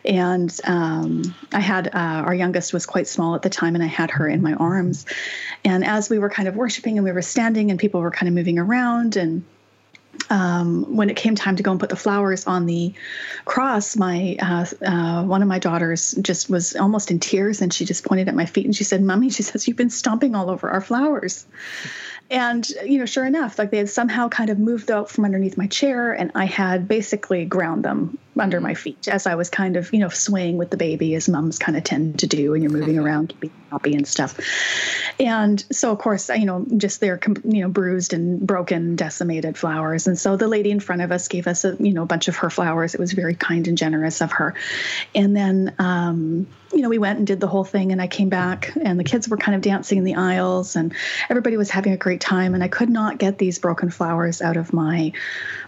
[0.05, 3.87] and um, I had uh, our youngest was quite small at the time and I
[3.87, 5.05] had her in my arms.
[5.63, 8.27] And as we were kind of worshiping and we were standing and people were kind
[8.27, 9.43] of moving around and
[10.29, 12.93] um, when it came time to go and put the flowers on the
[13.45, 17.85] cross, my uh, uh, one of my daughters just was almost in tears, and she
[17.85, 20.49] just pointed at my feet and she said, "Mommy," she says, "You've been stomping all
[20.49, 21.45] over our flowers."
[22.29, 25.57] And you know, sure enough, like they had somehow kind of moved out from underneath
[25.57, 29.77] my chair, and I had basically ground them under my feet as I was kind
[29.77, 32.61] of, you know, swaying with the baby as mums kind of tend to do when
[32.61, 34.39] you're moving around, keeping happy and stuff.
[35.19, 40.07] And so, of course, you know, just they're, you know, bruised and broken, decimated flowers.
[40.07, 42.27] And so the lady in front of us gave us a, you know, a bunch
[42.27, 42.93] of her flowers.
[42.93, 44.53] It was very kind and generous of her.
[45.15, 48.29] And then, um, you know, we went and did the whole thing, and I came
[48.29, 50.93] back, and the kids were kind of dancing in the aisles, and
[51.29, 52.53] everybody was having a great time.
[52.53, 55.13] And I could not get these broken flowers out of my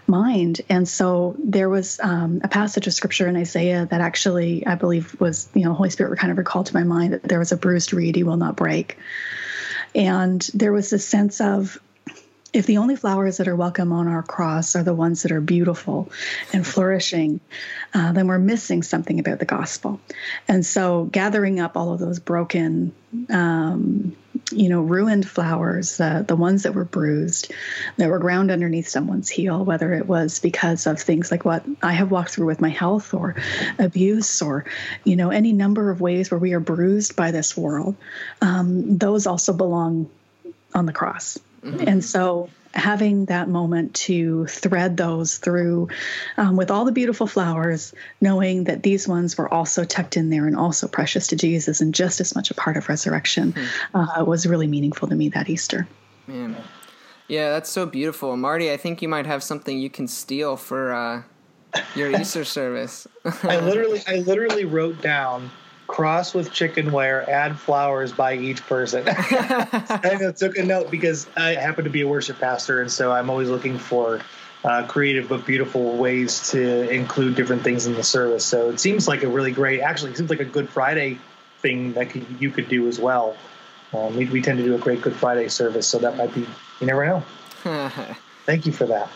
[0.06, 0.60] mind.
[0.68, 5.18] And so there was um, a passage of scripture in Isaiah that actually, I believe,
[5.20, 7.56] was, you know, Holy Spirit kind of recalled to my mind that there was a
[7.56, 8.98] bruised reed he will not break.
[9.94, 11.80] And there was this sense of,
[12.52, 15.40] if the only flowers that are welcome on our cross are the ones that are
[15.40, 16.10] beautiful
[16.52, 17.40] and flourishing,
[17.94, 20.00] uh, then we're missing something about the gospel.
[20.48, 22.92] And so, gathering up all of those broken,
[23.28, 24.16] um,
[24.50, 27.52] you know, ruined flowers, uh, the ones that were bruised,
[27.98, 31.92] that were ground underneath someone's heel, whether it was because of things like what I
[31.92, 33.36] have walked through with my health or
[33.78, 34.64] abuse or,
[35.04, 37.96] you know, any number of ways where we are bruised by this world,
[38.40, 40.10] um, those also belong
[40.74, 41.38] on the cross.
[41.62, 41.88] Mm-hmm.
[41.88, 45.88] And so having that moment to thread those through
[46.36, 50.46] um, with all the beautiful flowers, knowing that these ones were also tucked in there
[50.46, 53.96] and also precious to Jesus and just as much a part of resurrection mm-hmm.
[53.96, 55.88] uh, was really meaningful to me that Easter.
[56.26, 56.56] Man.
[57.28, 58.36] Yeah, that's so beautiful.
[58.36, 61.22] Marty, I think you might have something you can steal for uh,
[61.94, 63.06] your Easter service.
[63.42, 65.50] I literally I literally wrote down
[65.90, 69.02] cross with chicken wire, add flowers by each person.
[69.08, 73.28] I took a note because I happen to be a worship pastor, and so I'm
[73.28, 74.20] always looking for
[74.64, 78.44] uh, creative but beautiful ways to include different things in the service.
[78.44, 81.18] So it seems like a really great, actually, it seems like a Good Friday
[81.58, 83.36] thing that could, you could do as well.
[83.92, 86.46] Um, we, we tend to do a great Good Friday service, so that might be,
[86.80, 87.24] you never know.
[88.46, 89.08] Thank you for that.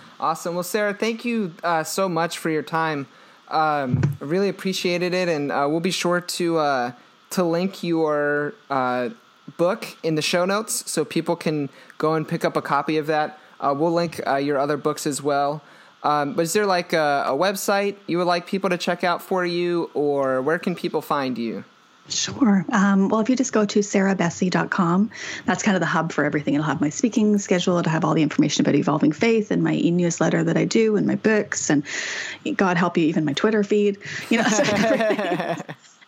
[0.20, 0.54] awesome.
[0.54, 3.06] Well, Sarah, thank you uh, so much for your time.
[3.52, 6.92] Um, really appreciated it, and uh, we'll be sure to uh,
[7.30, 9.10] to link your uh,
[9.58, 13.06] book in the show notes so people can go and pick up a copy of
[13.08, 13.38] that.
[13.60, 15.62] Uh, we'll link uh, your other books as well.
[16.02, 19.22] Um, but is there like a, a, website you would like people to check out
[19.22, 21.64] for you, or where can people find you?
[22.08, 22.64] Sure.
[22.72, 25.10] Um, well, if you just go to sarahbessey.com,
[25.46, 26.54] that's kind of the hub for everything.
[26.54, 29.74] It'll have my speaking schedule, it'll have all the information about evolving faith and my
[29.74, 31.84] e newsletter that I do and my books, and
[32.56, 33.98] God help you, even my Twitter feed.
[34.30, 35.56] You know, so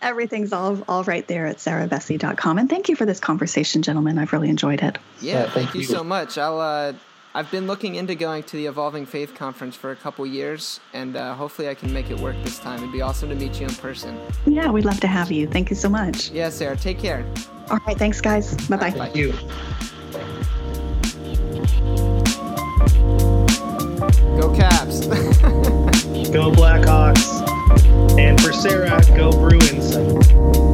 [0.02, 2.58] everything's all all right there at sarahbessey.com.
[2.58, 4.18] And thank you for this conversation, gentlemen.
[4.18, 4.98] I've really enjoyed it.
[5.20, 5.80] Yeah, yeah thank, you.
[5.80, 6.38] you so much.
[6.38, 6.92] I'll uh,
[7.36, 11.16] I've been looking into going to the Evolving Faith Conference for a couple years, and
[11.16, 12.78] uh, hopefully I can make it work this time.
[12.78, 14.16] It'd be awesome to meet you in person.
[14.46, 15.48] Yeah, we'd love to have you.
[15.48, 16.30] Thank you so much.
[16.30, 16.76] Yeah, Sarah.
[16.76, 17.26] Take care.
[17.70, 17.98] All right.
[17.98, 18.54] Thanks, guys.
[18.68, 18.90] Bye bye.
[18.92, 19.32] Thank you.
[24.40, 25.06] Go Caps.
[26.30, 27.42] go Blackhawks.
[28.16, 30.73] And for Sarah, go Bruins.